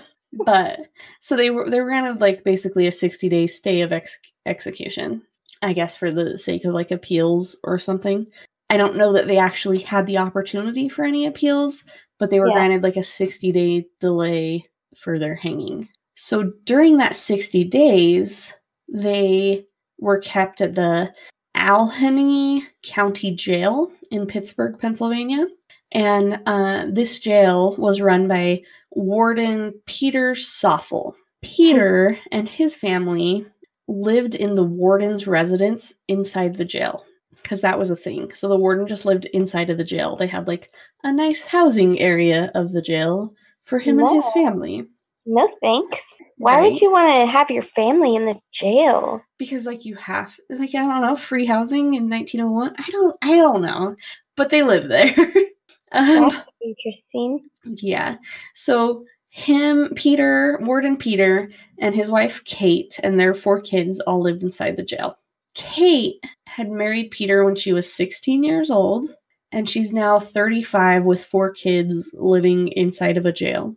[0.44, 0.80] but
[1.20, 5.22] so they were they were granted like basically a sixty day stay of ex- execution,
[5.62, 8.26] I guess, for the sake of like appeals or something.
[8.70, 11.84] I don't know that they actually had the opportunity for any appeals,
[12.18, 12.54] but they were Yeah.
[12.54, 14.64] granted like a sixty day delay
[14.96, 15.88] for their hanging.
[16.14, 18.54] So during that sixty days,
[18.88, 19.66] they
[19.98, 21.12] were kept at the
[21.54, 25.46] Allegheny County Jail in Pittsburgh, Pennsylvania.
[25.92, 31.14] And uh, this jail was run by Warden Peter Soffel.
[31.42, 33.46] Peter and his family
[33.86, 37.04] lived in the warden's residence inside the jail
[37.42, 38.32] because that was a thing.
[38.32, 40.16] So the warden just lived inside of the jail.
[40.16, 40.70] They had like
[41.02, 44.86] a nice housing area of the jail for him and his family.
[45.26, 46.04] No thanks.
[46.38, 46.72] Why Right?
[46.72, 49.22] would you want to have your family in the jail?
[49.38, 52.74] because like you have like I don't know free housing in 1901.
[52.78, 53.96] I don't I don't know,
[54.36, 55.14] but they live there.
[55.92, 57.48] um, That's interesting.
[57.64, 58.16] yeah.
[58.54, 64.42] So him, Peter, Warden Peter, and his wife Kate, and their four kids all lived
[64.42, 65.16] inside the jail.
[65.54, 69.08] Kate had married Peter when she was 16 years old,
[69.52, 73.74] and she's now 35 with four kids living inside of a jail.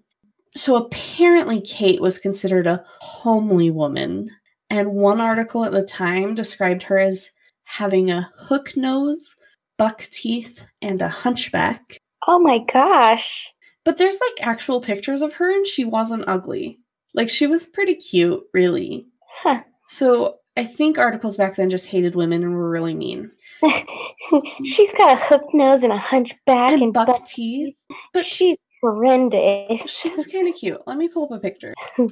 [0.55, 4.31] So apparently, Kate was considered a homely woman,
[4.69, 7.31] and one article at the time described her as
[7.65, 9.35] having a hook nose,
[9.77, 11.97] buck teeth, and a hunchback.
[12.27, 13.51] Oh my gosh.
[13.83, 16.79] But there's like actual pictures of her, and she wasn't ugly.
[17.13, 19.07] Like, she was pretty cute, really.
[19.41, 19.61] Huh.
[19.87, 23.31] So I think articles back then just hated women and were really mean.
[24.65, 27.25] She's got a hook nose and a hunchback and and, buck buck.
[27.25, 27.75] teeth.
[28.13, 29.89] But she, She's horrendous.
[29.89, 30.81] she was kind of cute.
[30.87, 31.73] Let me pull up a picture.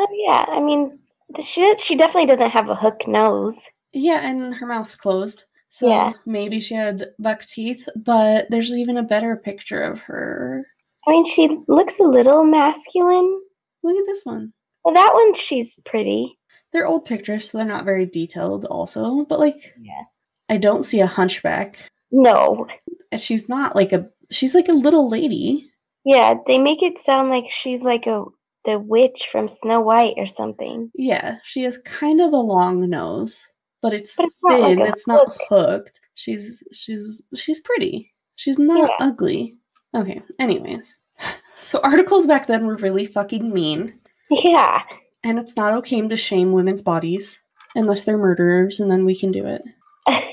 [0.00, 0.96] Oh yeah, I mean,
[1.40, 3.58] she she definitely doesn't have a hook nose.
[3.92, 5.46] Yeah, and her mouth's closed.
[5.70, 6.12] So Yeah.
[6.24, 10.64] maybe she had buck teeth, but there's even a better picture of her.
[11.04, 13.40] I mean, she looks a little masculine.
[13.82, 14.52] Look at this one.
[14.84, 16.38] Well, that one she's pretty.
[16.72, 19.24] They're old pictures, so they're not very detailed, also.
[19.24, 20.04] But like, Yeah.
[20.48, 21.90] I don't see a hunchback.
[22.12, 22.68] No,
[23.16, 24.08] She's not like a.
[24.30, 25.72] She's like a little lady.
[26.08, 28.24] Yeah, they make it sound like she's like a
[28.64, 30.90] the witch from Snow White or something.
[30.94, 33.46] Yeah, she has kind of a long nose,
[33.82, 34.86] but it's But it's not like thin.
[34.86, 36.00] it's not hooked.
[36.14, 38.12] She's she's she's pretty.
[38.36, 39.06] She's not Yeah.
[39.06, 39.58] ugly.
[39.94, 40.22] Okay.
[40.38, 40.96] Anyways,
[41.60, 43.98] so articles back then were really fucking mean,
[44.30, 44.82] Yeah.
[45.24, 47.40] and it's not okay to shame women's bodies
[47.74, 49.62] unless they're murderers, and then we can do it.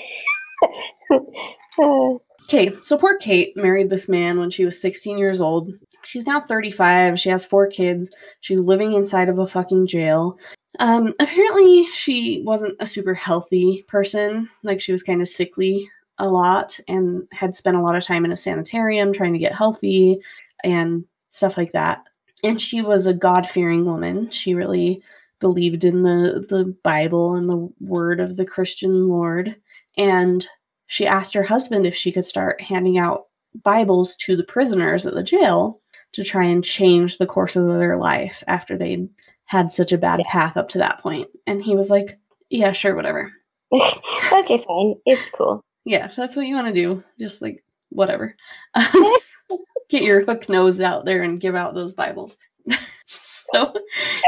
[1.78, 2.14] Uh,
[2.46, 5.72] Okay, so poor Kate married this man when she was 16 years old.
[6.04, 7.20] She's now 35.
[7.20, 8.12] She has four kids.
[8.42, 10.38] She's living inside of a fucking jail.
[10.78, 14.48] Um, apparently, she wasn't a super healthy person.
[14.62, 15.90] Like, she was kind of sickly
[16.20, 19.56] a lot and had spent a lot of time in a sanitarium trying to get
[19.56, 20.20] healthy
[20.64, 22.04] and stuff like that.
[22.44, 24.30] And she was a God fearing woman.
[24.30, 25.02] She really
[25.40, 29.56] believed in the, the Bible and the word of the Christian Lord.
[29.98, 30.48] And
[30.88, 33.28] she asked her husband if she could start handing out
[33.64, 35.80] Bibles to the prisoners at the jail
[36.14, 39.10] to try and change the course of their life after they'd
[39.46, 41.28] had such a bad path up to that point.
[41.48, 42.18] And he was like,
[42.50, 43.32] Yeah, sure, whatever.
[43.74, 44.96] okay, fine.
[45.06, 45.62] It's cool.
[45.86, 47.04] Yeah, that's what you want to do.
[47.20, 48.36] Just like, whatever.
[49.90, 52.38] Get your hook nose out there and give out those Bibles.
[53.06, 53.74] so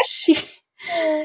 [0.05, 0.38] she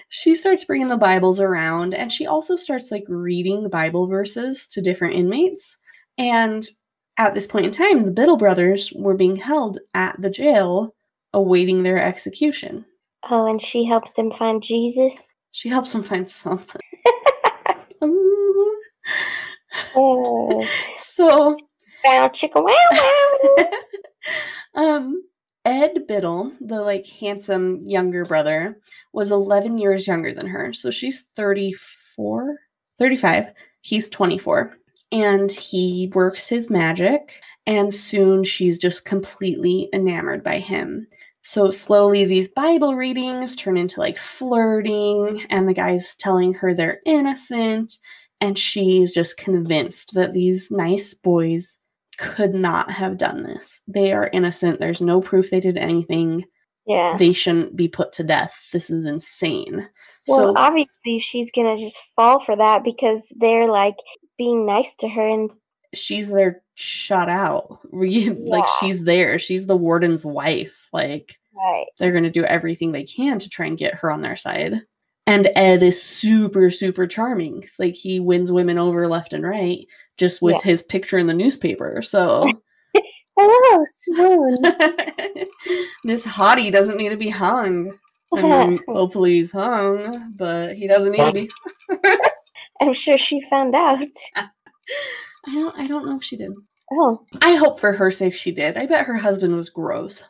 [0.08, 4.66] she starts bringing the Bibles around and she also starts like reading the Bible verses
[4.68, 5.78] to different inmates.
[6.18, 6.66] And
[7.18, 10.94] at this point in time, the Biddle brothers were being held at the jail
[11.32, 12.84] awaiting their execution.
[13.30, 15.34] Oh, and she helps them find Jesus.
[15.52, 16.80] She helps them find something.
[19.94, 21.56] Oh, so
[22.02, 23.64] bow chicka wow wow.
[24.74, 25.22] um
[25.64, 28.78] Ed Biddle, the like handsome younger brother,
[29.12, 30.72] was 11 years younger than her.
[30.72, 32.56] So she's 34,
[32.98, 33.52] 35.
[33.82, 34.76] He's 24.
[35.12, 41.06] And he works his magic and soon she's just completely enamored by him.
[41.42, 47.00] So slowly these Bible readings turn into like flirting and the guy's telling her they're
[47.04, 47.98] innocent
[48.40, 51.81] and she's just convinced that these nice boys
[52.22, 53.80] could not have done this.
[53.88, 54.78] They are innocent.
[54.78, 56.44] There's no proof they did anything.
[56.86, 57.16] Yeah.
[57.16, 58.68] They shouldn't be put to death.
[58.72, 59.88] This is insane.
[60.28, 63.96] Well, so obviously she's gonna just fall for that because they're like
[64.38, 65.50] being nice to her and
[65.94, 67.80] she's there shut out.
[67.92, 69.38] Re- Like she's there.
[69.38, 70.88] She's the warden's wife.
[70.92, 71.86] Like right.
[71.98, 74.80] they're going to do everything they can to try and get her on their side.
[75.26, 77.64] And Ed is super, super charming.
[77.78, 79.84] Like he wins women over left and right
[80.22, 80.62] just with Yeah.
[80.62, 82.00] his picture in the newspaper.
[82.00, 82.48] So
[82.94, 83.02] Hello,
[83.38, 84.56] oh, swoon.
[86.04, 87.98] this hottie doesn't need to be hung.
[88.36, 91.50] I mean, hopefully he's hung, but he doesn't need to be.
[92.80, 93.98] I'm sure she found out.
[94.36, 94.48] I
[95.52, 95.76] don't.
[95.76, 96.52] I don't know if she did.
[96.92, 98.76] Oh, I hope for her sake she did.
[98.76, 100.22] I bet her husband was gross.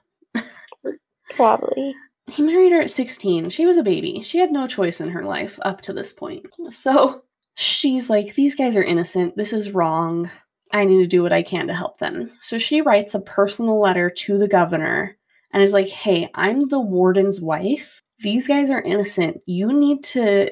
[1.35, 1.95] probably.
[2.31, 3.51] He married her at 16.
[3.51, 4.23] She was a baby.
[4.23, 6.47] She had no choice in her life up to this point.
[6.71, 7.25] So
[7.55, 9.37] she's like, These guys are innocent.
[9.37, 10.31] This is wrong.
[10.73, 12.31] I need to do what I can to help them.
[12.41, 15.17] So she writes a personal letter to the governor
[15.53, 18.03] and is like, Hey, I'm the warden's wife.
[18.21, 19.41] These guys are innocent.
[19.47, 20.51] You need to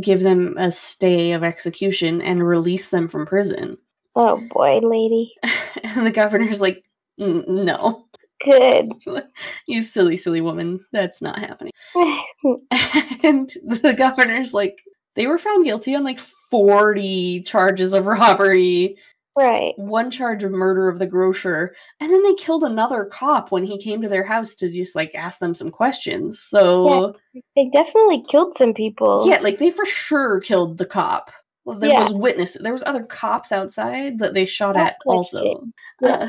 [0.00, 3.78] give them a stay of execution and release them from prison.
[4.14, 5.34] Oh boy, lady.
[5.84, 6.84] And the governor's like,
[7.18, 8.06] No,
[8.44, 8.92] Good.
[9.66, 10.84] you silly, silly woman.
[10.92, 11.72] That's not happening.
[11.94, 14.78] and the governor's like
[15.14, 16.20] they were found guilty on like
[16.52, 18.96] 40 charges of robbery
[19.36, 19.72] right.
[19.78, 23.78] one charge of murder of the grocer and then they killed another cop when he
[23.82, 27.16] came to their house to just like ask them some questions so
[27.56, 29.26] They definitely killed some people.
[29.26, 31.30] yeah, like they for sure killed the cop
[31.64, 32.00] well, there Yeah.
[32.00, 35.64] was witness there was other cops outside that they shot That's at also.
[36.02, 36.28] Yeah.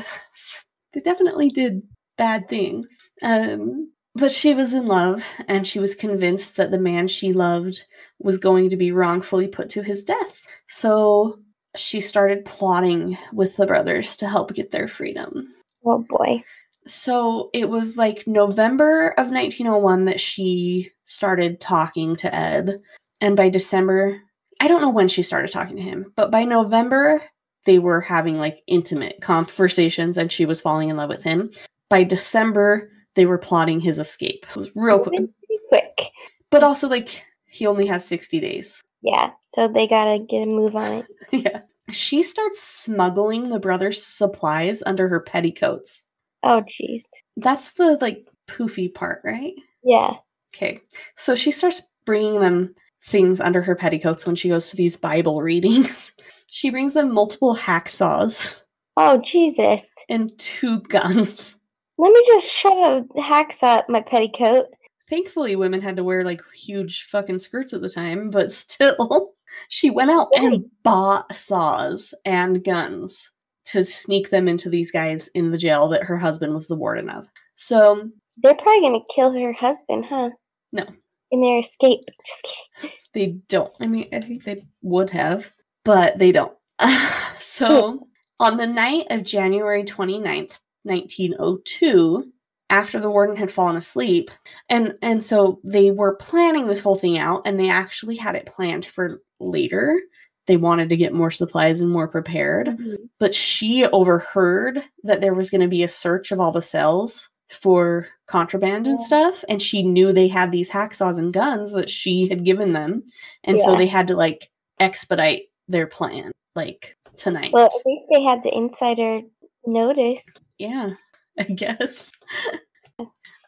[0.94, 1.82] they definitely did
[2.16, 7.08] bad things um but she was in love and she was convinced that the man
[7.08, 7.82] she loved
[8.24, 11.38] was going to be wrongfully put to his death so
[11.76, 15.48] she started plotting with the brothers to help get their freedom
[15.86, 16.42] Oh boy.
[16.86, 22.80] so it was like November of 1901 that she started talking to Ed.
[23.20, 24.20] And by December,
[24.60, 27.22] I don't know when she started talking to him, but by November,
[27.64, 31.50] they were having like intimate conversations and she was falling in love with him.
[31.90, 34.46] By December, they were plotting his escape.
[34.50, 35.18] It was real oh, quick.
[35.18, 36.10] Pretty quick.
[36.50, 38.82] But also, like, he only has 60 days.
[39.02, 39.30] Yeah.
[39.54, 41.06] So they gotta get a move on it.
[41.30, 41.60] yeah.
[41.92, 46.04] She starts smuggling the brothers' supplies under her petticoats.
[46.42, 47.02] Oh jeez.
[47.36, 49.54] That's the like poofy part, right?
[49.84, 50.14] Yeah.
[50.54, 50.80] Okay.
[51.16, 52.74] So she starts bringing them
[53.04, 56.12] things under her petticoats when she goes to these Bible readings.
[56.50, 58.60] She brings them multiple hacksaws
[58.96, 59.88] Oh Jesus.
[60.08, 61.58] and two guns.
[61.98, 64.66] Let me just shove a hacksaw up my petticoat.
[65.08, 69.34] Thankfully, women had to wear like huge fucking skirts at the time, but still,
[69.68, 73.30] she went out and bought saws and guns
[73.66, 77.08] to sneak them into these guys in the jail that her husband was the warden
[77.08, 77.30] of.
[77.56, 78.10] So
[78.42, 80.30] They're probably gonna kill her husband, huh?
[80.72, 80.84] No.
[81.30, 82.00] In their escape.
[82.26, 82.42] Just
[82.80, 82.96] kidding.
[83.12, 83.72] They don't.
[83.80, 85.52] I mean, I think they would have,
[85.84, 86.56] but they don't.
[87.38, 88.08] so,
[88.40, 92.32] on the night of January 29th, 1902,
[92.70, 94.30] after the warden had fallen asleep,
[94.68, 98.46] and and so they were planning this whole thing out and they actually had it
[98.46, 100.00] planned for later.
[100.46, 102.96] They wanted to get more supplies and more prepared, Mhm.
[103.18, 107.28] but she overheard that there was going to be a search of all the cells
[107.50, 112.26] for contraband and stuff and she knew they had these hacksaws and guns that she
[112.28, 113.04] had given them
[113.44, 114.50] and so they had to like
[114.80, 119.20] expedite their plan like tonight Well, at least they had the insider
[119.66, 120.24] notice.
[120.58, 120.90] yeah
[121.38, 122.12] i guess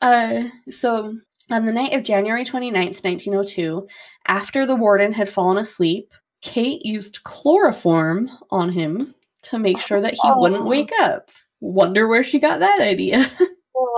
[0.02, 1.14] uh so
[1.50, 3.86] on the night of january 29th 1902
[4.26, 6.12] after the warden had fallen asleep
[6.42, 10.66] kate used chloroform on him to make sure that he wouldn't Oh.
[10.66, 11.30] wake up
[11.60, 13.26] wonder where she got that idea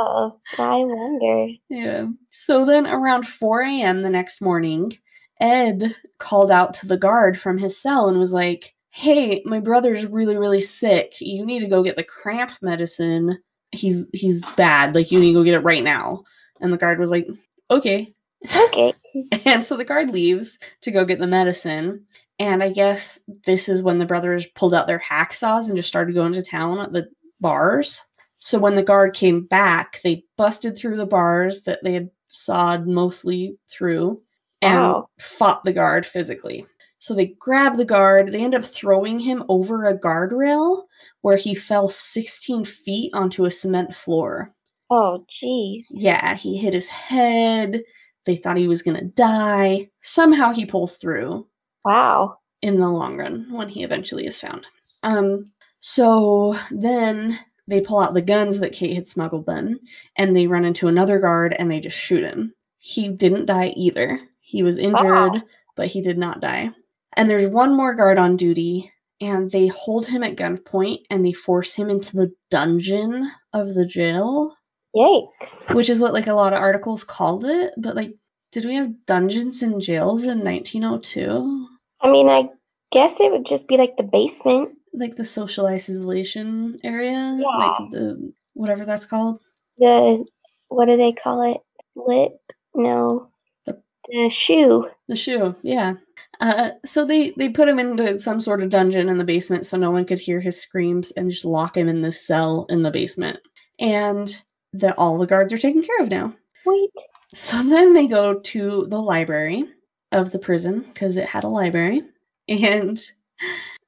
[0.00, 1.52] Oh, I wonder.
[1.68, 2.06] Yeah.
[2.30, 4.00] So then around 4 a.m.
[4.02, 4.92] the next morning,
[5.40, 10.04] Ed called out to the guard from his cell and was like, Hey, my brother's
[10.06, 11.14] really, really sick.
[11.20, 13.38] You need to go get the cramp medicine.
[13.72, 14.94] He's he's bad.
[14.94, 16.24] Like you need to go get it right now.
[16.60, 17.26] And the guard was like,
[17.70, 18.14] Okay.
[18.56, 18.94] Okay.
[19.46, 22.04] And so the guard leaves to go get the medicine.
[22.38, 26.14] And I guess this is when the brothers pulled out their hacksaws and just started
[26.14, 27.08] going to town at the
[27.40, 28.04] bars.
[28.38, 32.86] So when the guard came back, they busted through the bars that they had sawed
[32.86, 34.22] mostly through
[34.62, 35.08] and Wow.
[35.18, 36.64] fought the guard physically.
[37.00, 40.82] So they grab the guard, they end up throwing him over a guardrail
[41.22, 44.52] where he fell 16 feet onto a cement floor.
[44.90, 45.84] Oh, geez.
[45.90, 47.82] Yeah, he hit his head.
[48.24, 49.90] They thought he was going to die.
[50.00, 51.46] Somehow he pulls through
[51.84, 52.38] Wow.
[52.62, 54.66] in the long run when he eventually is found.
[55.02, 57.38] Um, so then
[57.68, 59.78] they pull out the guns that Kate had smuggled them,
[60.16, 62.54] and they run into another guard and they just shoot him.
[62.78, 64.18] He didn't die either.
[64.40, 65.42] He was injured, Wow.
[65.76, 66.70] but he did not die.
[67.18, 71.32] And there's one more guard on duty, and they hold him at gunpoint and they
[71.32, 74.54] force him into the dungeon of the jail,
[74.96, 75.74] Yikes.
[75.74, 78.14] which is what like a lot of articles called it, but like
[78.52, 81.68] Did we have dungeons and jails in 1902?
[82.00, 82.48] I mean, I
[82.92, 84.70] guess it would just be like the basement.
[84.94, 87.36] Like the social isolation area?
[87.38, 87.46] Yeah.
[87.46, 89.40] Like the whatever that's called?
[89.78, 90.24] The
[90.68, 91.58] what do they call it?
[91.96, 92.38] Lip?
[92.74, 93.28] No.
[93.66, 94.88] The- The shoe.
[95.08, 95.94] The shoe, yeah.
[96.40, 99.76] Uh, so they they put him into some sort of dungeon in the basement so
[99.76, 102.90] no one could hear his screams and just lock him in this cell in the
[102.90, 103.40] basement.
[103.80, 104.40] And
[104.72, 106.34] the, all the guards are taken care of now.
[106.66, 106.90] Wait.
[107.34, 109.64] So then they go to the library
[110.12, 112.02] of the prison because it had a library,
[112.48, 112.98] and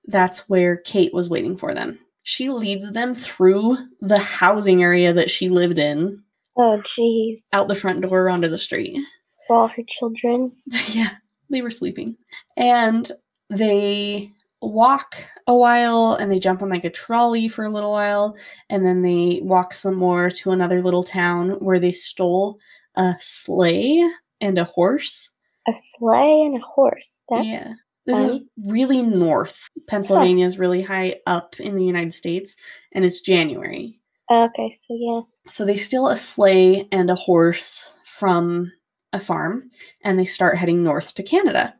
[0.06, 1.98] that's where Kate was waiting for them.
[2.22, 6.22] She leads them through the housing area that she lived in,
[6.56, 7.38] Oh, jeez.
[7.52, 8.98] out the front door onto the street.
[9.46, 10.52] For all her children.
[10.92, 11.14] yeah,
[11.50, 12.16] they were sleeping.
[12.56, 13.10] And
[13.48, 14.32] they
[14.62, 18.36] walk a while and they jump on like a trolley for a little while
[18.68, 22.58] and then they walk some more to another little town where they stole
[22.96, 24.06] a sleigh
[24.40, 25.30] and a horse.
[25.66, 27.24] A sleigh and a horse.
[27.28, 27.72] That's yeah.
[28.06, 29.68] This is really north.
[29.86, 32.56] Pennsylvania is really high up in the United States
[32.92, 34.00] and it's January.
[34.30, 34.70] okay.
[34.72, 35.20] So yeah.
[35.46, 38.70] So they steal a sleigh and a horse from
[39.12, 39.68] a farm
[40.02, 41.74] and they start heading north to Canada.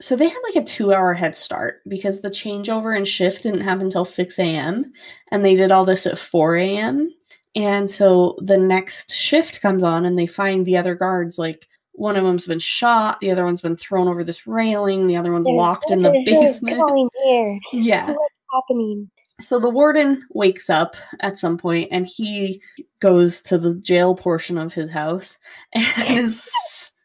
[0.00, 3.60] So they had like a two hour head start because the changeover and shift didn't
[3.60, 4.92] happen until 6 a.m.
[5.30, 7.10] and they did all this at 4 a.m.
[7.54, 12.16] And so the next shift comes on and they find the other guards like one
[12.16, 15.46] of them's been shot, the other one's been thrown over this railing, the other one's
[15.46, 17.10] They're, locked in the basement.
[17.72, 18.08] Yeah.
[18.08, 19.10] What's happening?
[19.40, 22.60] So the warden wakes up at some point and he
[23.04, 25.36] goes to the jail portion of his house
[25.74, 25.84] and
[26.18, 26.50] is,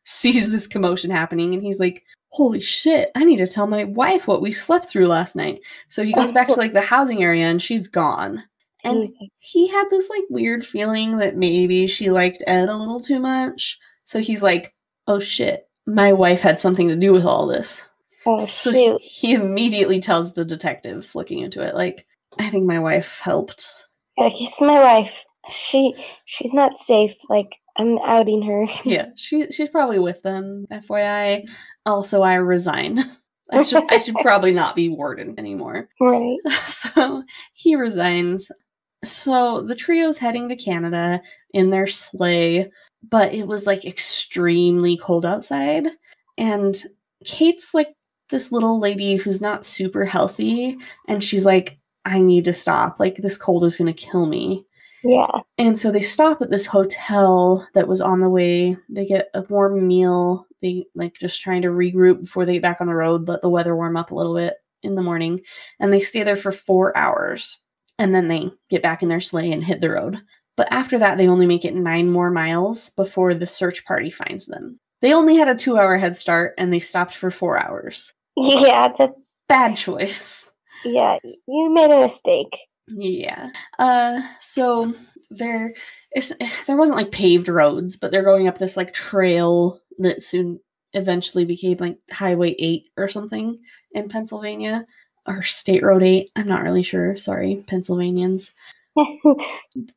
[0.05, 4.27] sees this commotion happening and he's like, Holy shit, I need to tell my wife
[4.27, 5.61] what we slept through last night.
[5.87, 8.43] So he goes back to like the housing area and she's gone.
[8.83, 9.25] And mm-hmm.
[9.39, 13.79] he had this like weird feeling that maybe she liked Ed a little too much.
[14.05, 14.75] So he's like,
[15.07, 17.89] Oh shit, my wife had something to do with all this.
[18.27, 22.05] Oh So he, he immediately tells the detectives looking into it, like,
[22.37, 23.87] I think my wife helped.
[24.17, 25.25] Yeah, it's my wife.
[25.49, 25.93] She
[26.25, 27.15] she's not safe.
[27.29, 28.65] Like I'm outing her.
[28.83, 30.65] Yeah, she she's probably with them.
[30.71, 31.47] FYI.
[31.85, 33.03] Also, I resign.
[33.51, 35.89] I should I should probably not be warden anymore.
[35.99, 36.37] Right.
[36.67, 37.23] So
[37.53, 38.51] he resigns.
[39.03, 41.21] So the trio's heading to Canada
[41.53, 42.69] in their sleigh,
[43.07, 45.87] but it was like extremely cold outside.
[46.37, 46.81] And
[47.25, 47.95] Kate's like
[48.29, 50.77] this little lady who's not super healthy,
[51.07, 52.99] and she's like, I need to stop.
[52.99, 54.65] Like, this cold is going to kill me.
[55.03, 55.27] Yeah.
[55.57, 58.75] And so they stop at this hotel that was on the way.
[58.89, 60.45] They get a warm meal.
[60.61, 63.49] They like just trying to regroup before they get back on the road, let the
[63.49, 65.41] weather warm up a little bit in the morning.
[65.79, 67.59] And they stay there for four hours.
[67.97, 70.17] And then they get back in their sleigh and hit the road.
[70.55, 74.47] But after that, they only make it nine more miles before the search party finds
[74.47, 74.79] them.
[75.01, 78.13] They only had a two hour head start and they stopped for four hours.
[78.41, 78.89] Yeah.
[78.97, 79.11] That.
[79.49, 80.49] Bad choice.
[80.85, 81.17] Yeah.
[81.23, 82.68] You made a mistake.
[82.89, 83.51] Yeah.
[83.77, 84.93] Uh so
[85.29, 85.73] there
[86.15, 86.33] is
[86.67, 90.59] there wasn't like paved roads, but they're going up this like trail that soon
[90.93, 93.57] eventually became like Highway 8 or something
[93.91, 94.85] in Pennsylvania
[95.27, 96.31] or State Road 8.
[96.35, 97.15] I'm not really sure.
[97.17, 98.53] Sorry, Pennsylvanians.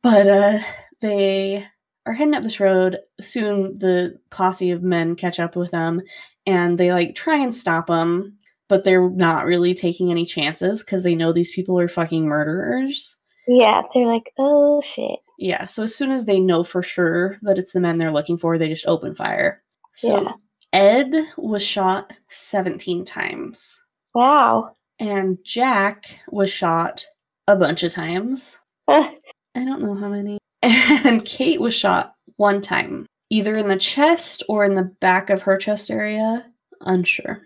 [0.01, 0.59] But uh
[1.01, 1.65] they
[2.05, 2.99] are heading up this road.
[3.21, 6.01] Soon the posse of men catch up with them
[6.45, 8.37] and they like try and stop them,
[8.69, 13.15] but they're not really taking any chances because they know these people are fucking murderers.
[13.47, 13.81] yeah.
[13.93, 15.19] They're like, oh shit.
[15.39, 18.37] Yeah, so as soon as they know for sure that it's the men they're looking
[18.37, 19.61] for, they just open fire.
[19.93, 20.33] So Yeah.
[20.71, 23.79] Ed was shot 17 times,
[24.15, 24.71] Wow.
[24.99, 27.05] and Jack was shot
[27.47, 28.57] a bunch of times.
[28.87, 29.11] I
[29.55, 30.37] don't know how many.
[31.05, 35.41] And Kate was shot one time, either in the chest or in the back of
[35.43, 36.45] her chest area.
[36.81, 37.41] Unsure.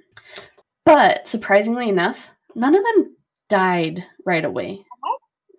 [0.87, 3.15] But surprisingly enough, none of them
[3.49, 4.83] died right away.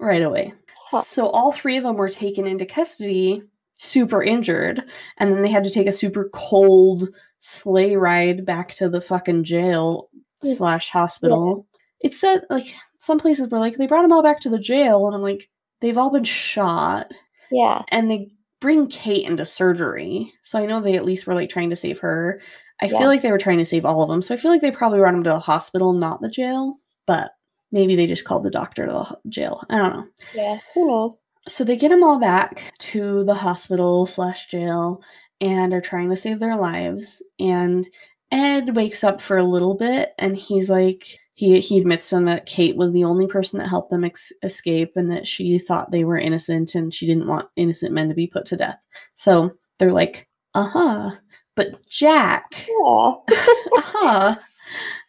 [0.00, 0.54] Right away.
[0.86, 1.00] Huh.
[1.02, 3.42] So all three of them were taken into custody,
[3.72, 4.82] super injured,
[5.18, 9.44] and then they had to take a super cold sleigh ride back to the fucking
[9.44, 10.08] jail
[10.44, 10.56] Mm.
[10.56, 11.66] slash hospital.
[12.00, 15.06] It said like some places were like they brought them all back to the jail,
[15.06, 15.48] and I'm like
[15.80, 17.10] they've all been shot,
[17.50, 17.82] yeah.
[17.88, 18.30] and they
[18.60, 21.98] bring Kate into surgery, so I know they at least were like trying to save
[21.98, 22.40] her.
[22.80, 22.98] I Yeah.
[22.98, 24.70] feel like they were trying to save all of them, so I feel like they
[24.70, 26.74] probably brought them to the hospital, not the jail.
[27.06, 27.32] But
[27.72, 29.64] maybe they just called the doctor to the jail.
[29.70, 30.06] I don't know.
[30.34, 30.58] Yeah.
[30.74, 31.18] Who knows?
[31.46, 35.02] So they get them all back to the hospital slash jail
[35.40, 37.22] and are trying to save their lives.
[37.40, 37.86] And
[38.30, 42.24] Ed wakes up for a little bit and he's like, he, he admits to them
[42.26, 45.90] that Kate was the only person that helped them ex- escape and that she thought
[45.92, 48.84] they were innocent and she didn't want innocent men to be put to death.
[49.14, 51.10] So they're like, uh huh.
[51.58, 53.20] But Jack, aha,
[53.76, 54.34] uh-huh.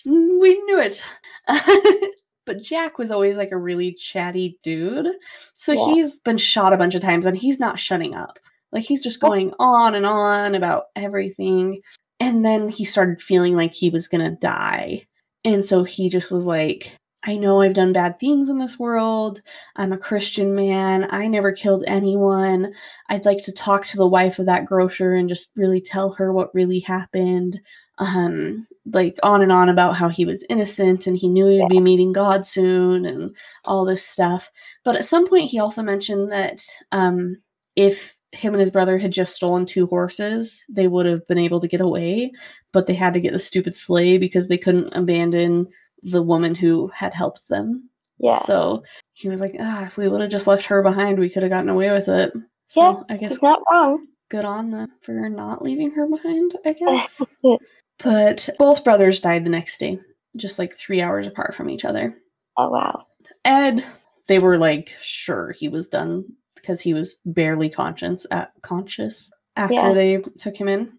[0.04, 1.06] we knew it.
[2.48, 5.10] but Jack was always like a really chatty dude.
[5.54, 5.86] So Yeah.
[5.94, 8.40] he's been shot a bunch of times and he's not shutting up.
[8.72, 9.28] Like he's just oh.
[9.28, 11.82] going on and on about everything.
[12.20, 15.06] And then he started feeling like he was going to die.
[15.46, 19.42] And so he just was like, I know I've done bad things in this world.
[19.76, 21.06] I'm a Christian man.
[21.10, 22.74] I never killed anyone.
[23.10, 26.32] I'd like to talk to the wife of that grocer and just really tell her
[26.32, 27.60] what really happened.
[27.98, 31.82] Um, like on and on about how he was innocent and he knew he'd be
[31.82, 33.36] meeting God soon and
[33.66, 34.50] all this stuff.
[34.86, 36.64] But at some point, he also mentioned that
[36.94, 37.36] um,
[37.76, 41.60] if him and his brother had just stolen two horses, they would have been able
[41.60, 42.32] to get away,
[42.72, 45.68] but they had to get the stupid sleigh because they couldn't abandon
[46.04, 47.90] the woman who had helped them.
[48.20, 48.40] Yeah.
[48.40, 51.44] So he was like, ah, if we would have just left her behind, we could
[51.44, 52.34] have gotten away with it.
[52.68, 54.06] So Yeah, I guess not wrong.
[54.30, 57.22] good on them for not leaving her behind, I guess.
[58.04, 60.00] but both brothers died the next day,
[60.36, 62.14] just like three hours apart from each other.
[62.58, 63.06] Oh wow.
[63.46, 63.86] Ed,
[64.28, 69.74] they were like sure he was done because he was barely conscious at conscious after
[69.76, 69.94] Yeah.
[69.94, 70.92] they took him in.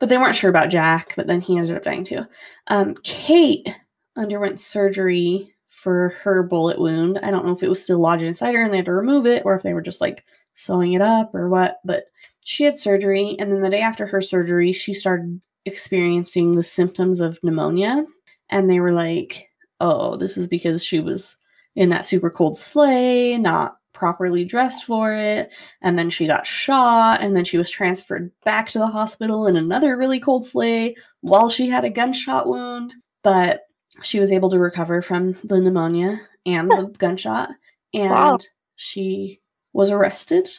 [0.00, 2.24] But they weren't sure about Jack, but then he ended up dying too.
[2.66, 3.68] Um, Kate
[4.16, 7.18] underwent surgery for her bullet wound.
[7.22, 9.26] I don't know if it was still lodged inside her and they had to remove
[9.26, 10.24] it or if they were just like
[10.54, 12.06] sewing it up or what, but
[12.44, 13.36] she had surgery.
[13.38, 18.04] And then the day after her surgery she started experiencing the symptoms of pneumonia.
[18.50, 19.50] And they were like,
[19.80, 21.36] "Oh, this is because she was
[21.74, 25.50] in that super cold sleigh, not properly dressed for it,
[25.82, 29.56] and then she got shot, and then she was transferred back to the hospital in
[29.56, 32.92] another really cold sleigh while she had a gunshot wound,
[33.22, 33.62] but
[34.02, 37.50] she was able to recover from the pneumonia and the gunshot,
[37.92, 38.38] and Wow.
[38.76, 39.40] she
[39.72, 40.50] was arrested.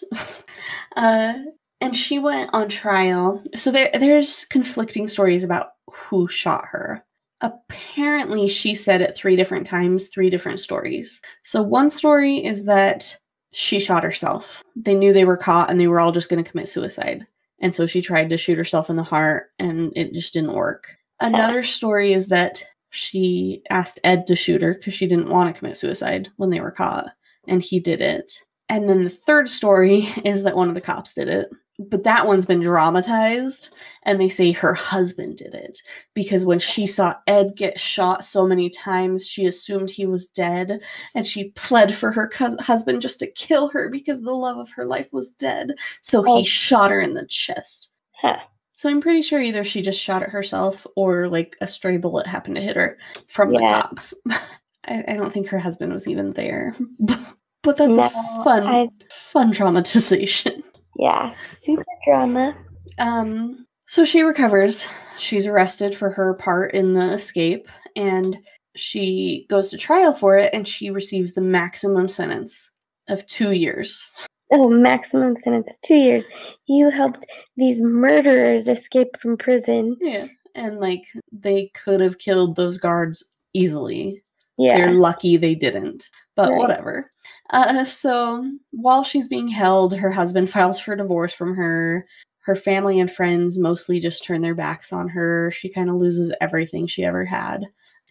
[0.95, 1.33] uh,
[1.81, 3.43] and she went on trial.
[3.55, 7.05] So there, there's conflicting stories about who shot her
[7.41, 11.21] apparently she said it three different times, three different stories.
[11.43, 13.15] So one story is that
[13.53, 14.63] she shot herself.
[14.75, 17.25] They knew they were caught and they were all just going to commit suicide.
[17.59, 20.95] And so she tried to shoot herself in the heart and it just didn't work.
[21.21, 25.57] Another story is that she asked Ed to shoot her because she didn't want to
[25.57, 27.09] commit suicide when they were caught
[27.47, 28.31] and he did it.
[28.69, 31.49] And then the third story is that one of the cops did it.
[31.77, 33.69] But that one's been dramatized
[34.03, 35.77] and they say her husband did it
[36.13, 40.79] because when she saw Ed get shot so many times, she assumed he was dead
[41.15, 44.71] and she pled for her cous- husband just to kill her because the love of
[44.71, 45.71] her life was dead.
[46.01, 46.37] So Oh.
[46.37, 47.91] he shot her in the chest.
[48.13, 48.37] Huh.
[48.75, 52.27] So I'm pretty sure either she just shot it herself or like a stray bullet
[52.27, 52.97] happened to hit her
[53.27, 54.13] from the cops.
[54.87, 56.73] I, I don't think her husband was even there.
[57.63, 60.61] but that's No, a fun, I- fun traumatization.
[60.97, 61.33] Yeah.
[61.49, 62.55] Super drama.
[62.99, 64.87] Um, so she recovers.
[65.19, 68.37] She's arrested for her part in the escape, and
[68.77, 72.71] she goes to trial for it, and she receives the maximum sentence
[73.09, 74.09] of two years.
[74.51, 76.23] Oh, maximum sentence of two years.
[76.67, 77.25] You helped
[77.57, 79.97] these murderers escape from prison.
[79.99, 80.27] Yeah.
[80.53, 83.23] And like they could have killed those guards
[83.53, 84.21] easily.
[84.57, 84.77] Yeah.
[84.77, 86.57] They're lucky they didn't, but Right.
[86.57, 87.11] whatever.
[87.49, 92.05] Uh, so while she's being held, her husband files for divorce from her.
[92.41, 95.51] Her family and friends mostly just turn their backs on her.
[95.51, 97.65] She kind of loses everything she ever had.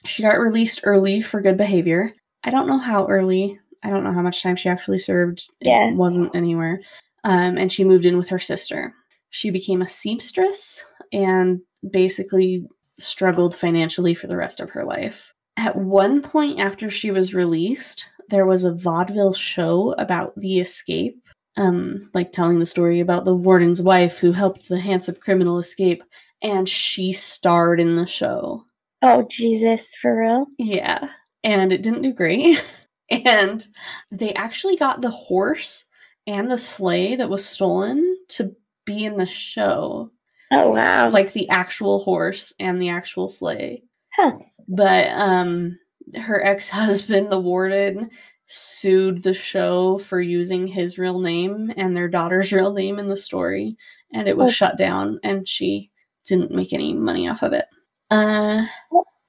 [0.05, 2.13] She got released early for good behavior.
[2.43, 3.59] I don't know how early.
[3.85, 5.49] I don't know how much time she actually served.
[5.61, 5.91] Yeah.
[5.91, 6.81] It wasn't anywhere.
[7.23, 8.95] Um, and she moved in with her sister.
[9.31, 12.67] She became a seamstress and basically
[12.99, 15.33] struggled financially for the rest of her life.
[15.57, 21.21] At one point after she was released, there was a vaudeville show about the escape,
[21.57, 26.03] um, like telling the story about the warden's wife who helped the handsome criminal escape,
[26.43, 28.65] and she starred in the show.
[29.03, 30.47] Oh, Jesus, for real?
[30.59, 31.09] Yeah,
[31.43, 32.65] and it didn't do great.
[33.11, 33.67] and
[34.11, 35.85] they actually got the horse
[36.27, 38.55] and the sleigh that was stolen to
[38.87, 40.11] be in the show
[40.51, 41.09] Oh, wow.
[41.11, 43.83] like the actual horse and the actual sleigh.
[44.15, 44.33] Huh.
[44.69, 45.79] But um
[46.21, 48.11] her ex-husband, the warden,
[48.47, 53.17] sued the show for using his real name and their daughter's real name in the
[53.17, 53.77] story,
[54.13, 54.53] and it was Oh.
[54.53, 55.91] shut down and she
[56.27, 57.65] didn't make any money off of it.
[58.11, 58.65] Uh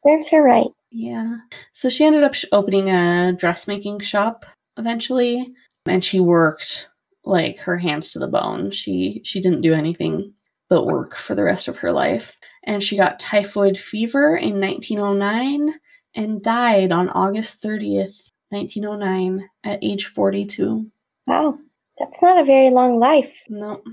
[0.03, 0.67] There's her right.
[0.95, 1.35] Yeah.
[1.73, 4.45] So she ended up opening a dressmaking shop
[4.77, 5.53] eventually,
[5.85, 6.87] and she worked
[7.25, 8.71] like her hands to the bone.
[8.71, 10.33] She she didn't do anything
[10.69, 12.37] but work for the rest of her life.
[12.63, 15.73] And she got typhoid fever in 1909
[16.15, 20.89] and died on August 30th, 1909 at age 42.
[21.27, 21.59] Wow.
[21.99, 23.43] That's not a very long life.
[23.49, 23.83] No.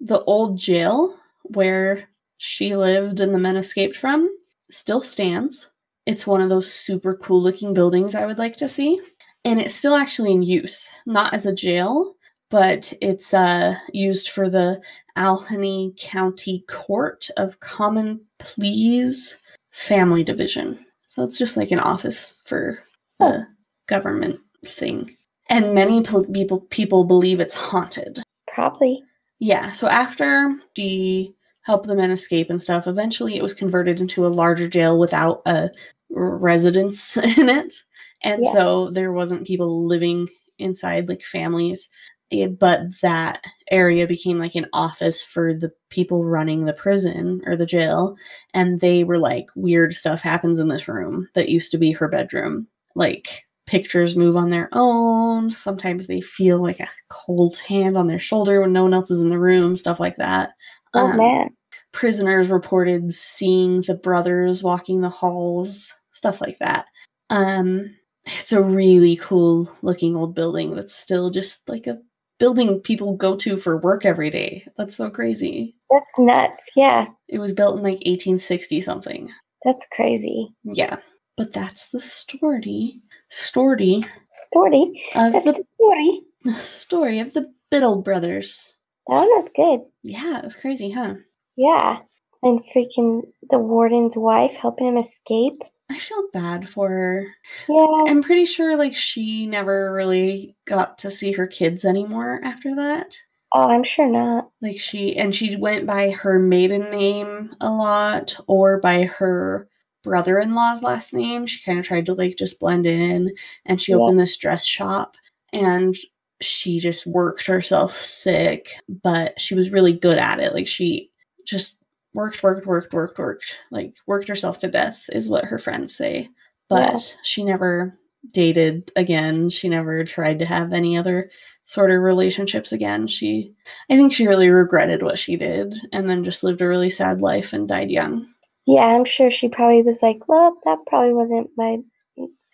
[0.00, 2.08] The old jail where
[2.38, 4.30] she lived and the men escaped from
[4.70, 5.68] still stands.
[6.06, 9.00] It's one of those super cool looking buildings I would like to see.
[9.44, 12.14] And it's still actually in use, not as a jail,
[12.50, 14.80] but it's uh, used for the
[15.16, 20.84] Allegheny County Court of Common Pleas Family Division.
[21.08, 22.82] So it's just like an office for
[23.20, 23.40] a
[23.86, 25.10] government thing.
[25.48, 28.22] And many people people believe it's haunted.
[28.46, 29.02] Probably.
[29.38, 34.26] Yeah, so after she helped the men escape and stuff, eventually it was converted into
[34.26, 35.70] a larger jail without a
[36.10, 37.74] residence in it.
[38.22, 38.52] And Yeah.
[38.52, 40.28] so there wasn't people living
[40.58, 41.88] inside like families.
[42.30, 47.56] Eh, But that area became like an office for the people running the prison or
[47.56, 48.16] the jail.
[48.54, 52.08] And they were like, weird stuff happens in this room that used to be her
[52.08, 52.66] bedroom.
[52.94, 55.50] Like pictures move on their own.
[55.50, 59.20] Sometimes they feel like a cold hand on their shoulder when no one else is
[59.20, 60.50] in the room, stuff like that.
[60.94, 61.50] Oh Um, man.
[61.92, 66.86] prisoners reported seeing the brothers walking the halls, stuff like that.
[67.30, 67.94] Um,
[68.26, 71.98] it's a really cool looking old building that's still just like a
[72.38, 74.64] building people go to for work every day.
[74.76, 75.76] That's so crazy.
[75.90, 76.70] That's nuts.
[76.76, 77.06] Yeah.
[77.28, 79.30] It was built in like 1860 something.
[79.64, 80.54] That's crazy.
[80.64, 80.98] Yeah.
[81.36, 83.00] But that's the story.
[83.30, 84.04] Story
[84.50, 85.02] Story.
[85.14, 86.20] of That's the, the story.
[86.42, 88.72] the story of the Biddle brothers.
[89.12, 89.90] Oh, that one was good.
[90.02, 91.14] Yeah, it was crazy, huh?
[91.56, 92.00] Yeah.
[92.42, 95.62] And freaking the warden's wife helping him escape.
[95.90, 97.26] I feel bad for her.
[97.68, 98.04] Yeah.
[98.06, 103.16] I'm pretty sure like she never really got to see her kids anymore after that.
[103.54, 104.50] Oh, I'm sure not.
[104.62, 109.68] Like she and she went by her maiden name a lot or by her
[110.02, 111.46] brother-in-law's last name.
[111.46, 113.30] She kind of tried to like just blend in
[113.66, 113.98] and she Yeah.
[113.98, 115.16] opened this dress shop
[115.52, 115.94] and
[116.44, 120.54] she just worked herself sick, but she was really good at it.
[120.54, 121.10] Like she
[121.46, 121.82] just
[122.14, 126.28] worked, worked, worked, worked, worked, like worked herself to death is what her friends say.
[126.68, 127.92] But she never
[128.32, 129.50] dated again.
[129.50, 131.30] She never tried to have any other
[131.64, 133.06] sort of relationships again.
[133.08, 133.52] She
[133.90, 137.20] I think she really regretted what she did and then just lived a really sad
[137.20, 138.26] life and died young.
[138.66, 141.78] Yeah, I'm sure she probably was like, well, that probably wasn't my,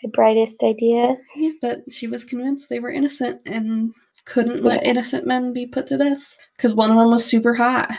[0.02, 1.16] my brightest idea.
[1.36, 3.92] Yeah, but she was convinced they were innocent and
[4.24, 4.90] couldn't let Yeah.
[4.90, 7.90] innocent men be put to death because one of them was super hot.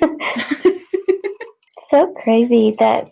[1.90, 3.08] so crazy that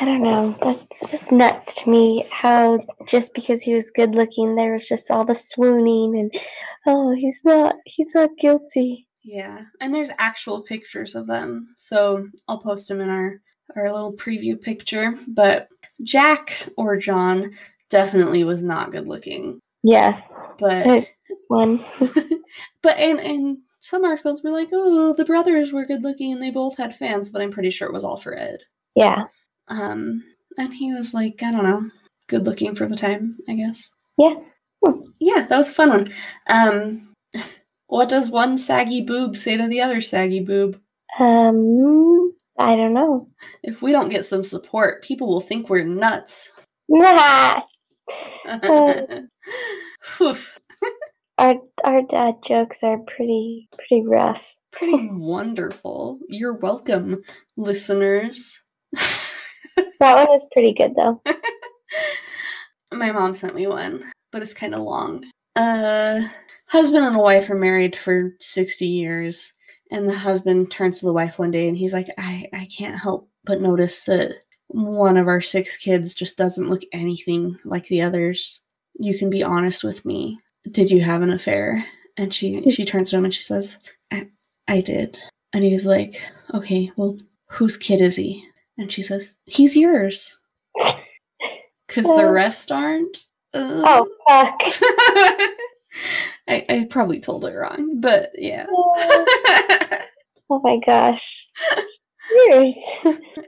[0.00, 0.56] I don't know.
[0.62, 2.26] That's just nuts to me.
[2.30, 6.32] How just because he was good looking, there was just all the swooning and
[6.86, 9.06] oh, he's not, he's not guilty.
[9.24, 13.40] Yeah, and there's actual pictures of them, so I'll post them in our
[13.76, 15.14] our little preview picture.
[15.28, 15.68] But
[16.02, 17.52] Jack or John
[17.90, 20.20] definitely was not good looking, Yeah,
[20.58, 20.84] but
[21.28, 21.84] this one.
[22.82, 26.50] but and and some articles were like, oh, the brothers were good looking and they
[26.50, 28.60] both had fans, but I'm pretty sure it was all for Ed.
[28.94, 29.24] Yeah,
[29.68, 30.22] Um,
[30.58, 31.90] and he was like, I don't know,
[32.28, 33.90] good looking for the time, I guess.
[34.18, 34.34] Yeah.
[34.80, 36.12] Well, Yeah, that was a fun one.
[36.46, 37.14] Um,
[37.86, 40.80] what does one saggy boob say to the other saggy boob?
[41.18, 43.28] um, I don't know.
[43.62, 46.50] If we don't get some support, people will think we're nuts.
[46.88, 47.62] Nah,
[50.20, 50.58] Oof.
[51.38, 51.54] our
[51.84, 54.54] our dad jokes are pretty pretty rough.
[54.72, 56.18] Pretty wonderful.
[56.28, 57.22] You're welcome,
[57.56, 58.62] listeners.
[60.00, 61.22] That one was pretty good though.
[62.92, 64.02] My mom sent me one,
[64.32, 65.24] but it's kind of long.
[65.56, 66.20] Uh,
[66.66, 69.52] husband and a wife are married for 60 years,
[69.92, 72.98] and the husband turns to the wife one day and he's like, I, I can't
[73.00, 74.34] help but notice that
[74.68, 78.60] one of our six kids just doesn't look anything like the others.
[78.98, 80.40] You can be honest with me.
[80.70, 81.84] Did you have an affair?
[82.16, 83.78] And she she turns to him and she says,
[84.10, 84.28] I,
[84.68, 85.18] I did.
[85.52, 86.20] And he's like,
[86.54, 88.44] Okay, well, whose kid is he?
[88.78, 90.36] And she says, He's yours.
[91.88, 92.30] Because the Uh.
[92.30, 93.18] rest aren't.
[93.52, 94.62] Uh, Oh fuck.
[96.48, 98.66] I, I probably told it wrong, but yeah.
[98.70, 101.46] oh my gosh.
[102.46, 102.74] Yours.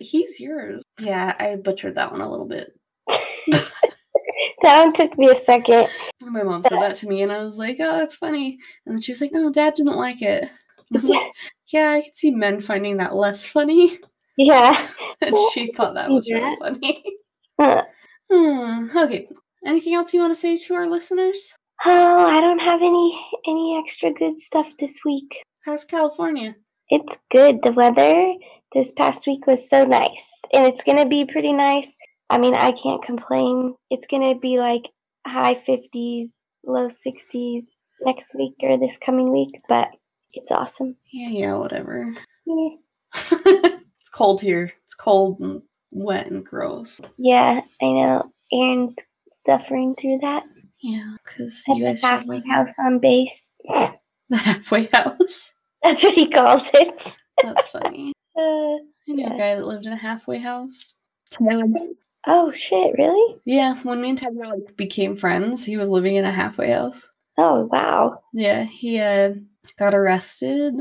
[0.01, 0.83] He's yours.
[0.99, 2.73] Yeah, I butchered that one a little bit.
[3.09, 3.71] that
[4.63, 5.87] one took me a second.
[6.23, 9.01] My mom said that to me, and I was like, "Oh, that's funny." And then
[9.01, 10.51] she was like, "No, Dad didn't like it."
[10.91, 11.31] And I was like,
[11.73, 13.99] "Yeah, I could see men finding that less funny,"
[14.37, 14.77] Yeah.
[15.21, 17.03] and she thought that was really funny.
[17.59, 17.85] Huh.
[18.31, 19.29] Hmm, okay.
[19.65, 21.55] Anything else you want to say to our listeners?
[21.85, 25.43] Oh, I don't have any any extra good stuff this week.
[25.65, 26.55] How's California?
[26.91, 27.61] It's good.
[27.63, 28.35] The weather
[28.75, 30.29] this past week was so nice.
[30.53, 31.95] And it's going to be pretty nice.
[32.31, 33.75] I mean, I can't complain.
[33.91, 34.91] It's going to be like
[35.27, 36.31] high 50s,
[36.65, 37.65] low 60s
[38.03, 39.89] next week or this coming week, but
[40.33, 40.97] it's awesome.
[41.13, 42.15] Yeah, yeah, whatever.
[42.47, 42.69] Yeah.
[44.13, 44.73] cold here.
[44.85, 47.01] It's cold and wet and gross.
[47.19, 48.31] Yeah, I know.
[48.53, 48.95] Aaron's
[49.47, 50.45] suffering through that.
[50.85, 53.57] Yeah, because you guys halfway live house on base.
[54.29, 55.53] the halfway house.
[55.83, 57.17] That's what he calls it.
[57.43, 58.13] That's funny.
[58.37, 59.35] Uh, I knew Yeah.
[59.35, 60.95] a guy that lived in a halfway house.
[62.27, 62.95] oh shit!
[62.99, 63.41] Really?
[63.45, 67.09] Yeah, when me and Ted like, became friends, he was living in a halfway house.
[67.39, 68.19] Oh wow.
[68.33, 69.35] Yeah, he uh,
[69.79, 70.75] got arrested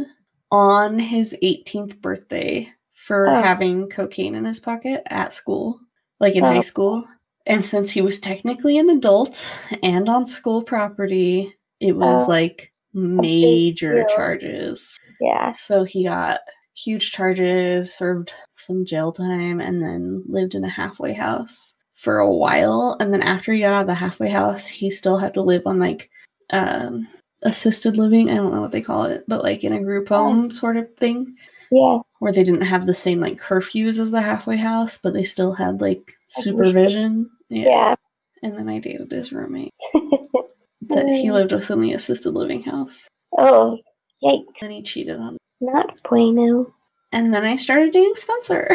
[0.51, 3.41] on his 18th birthday for Oh.
[3.41, 5.79] having cocaine in his pocket at school,
[6.19, 6.47] like in Oh.
[6.47, 7.05] high school.
[7.45, 9.45] And since he was technically an adult
[9.83, 12.29] and on school property, it was Oh.
[12.29, 14.97] like major charges.
[15.19, 15.51] Yeah.
[15.51, 16.39] So he got
[16.75, 22.33] huge charges, served some jail time, and then lived in a halfway house for a
[22.33, 22.95] while.
[22.99, 25.63] And then after he got out of the halfway house, he still had to live
[25.65, 26.09] on like
[26.51, 27.07] um,
[27.43, 28.29] assisted living.
[28.29, 30.15] I don't know what they call it, but like in a group Oh.
[30.23, 31.35] home sort of thing
[31.71, 31.99] Yeah.
[32.19, 35.53] where they didn't have the same like curfews as the halfway house, but they still
[35.53, 37.29] had like Like supervision.
[37.49, 37.65] Yeah.
[37.65, 37.95] Yeah.
[38.43, 39.71] And then I dated his roommate
[40.89, 43.07] that he lived with in the assisted living house.
[43.37, 43.77] Oh,
[44.23, 44.61] yikes!
[44.61, 45.37] And he cheated on me.
[45.61, 46.73] Not bueno.
[47.13, 48.69] And then I started dating Spencer.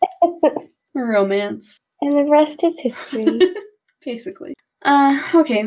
[0.94, 3.54] Romance, And the rest is history.
[4.04, 4.54] basically.
[4.82, 5.66] Uh, okay.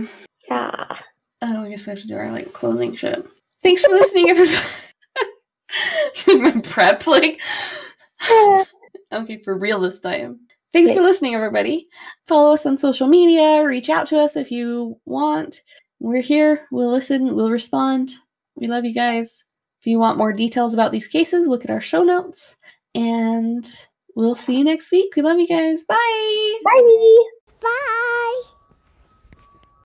[0.50, 0.98] yeah.
[1.42, 3.26] Oh, I guess we have to do our like closing shit.
[3.62, 4.58] Thanks for listening, everybody.
[6.28, 7.42] My prep, like.
[9.12, 10.40] okay, for real this time.
[10.74, 11.88] Thanks for listening, everybody.
[12.28, 13.64] Follow us on social media.
[13.66, 15.62] Reach out to us if you want.
[16.00, 16.68] We're here.
[16.72, 17.36] We'll listen.
[17.36, 18.12] We'll respond.
[18.56, 19.46] We love you guys.
[19.80, 22.58] If you want more details about these cases, look at our show notes.
[22.96, 23.66] And
[24.16, 25.16] we'll see you next week.
[25.16, 25.84] We love you guys.
[25.84, 26.60] Bye.
[26.66, 27.18] Bye.
[27.62, 28.42] Bye.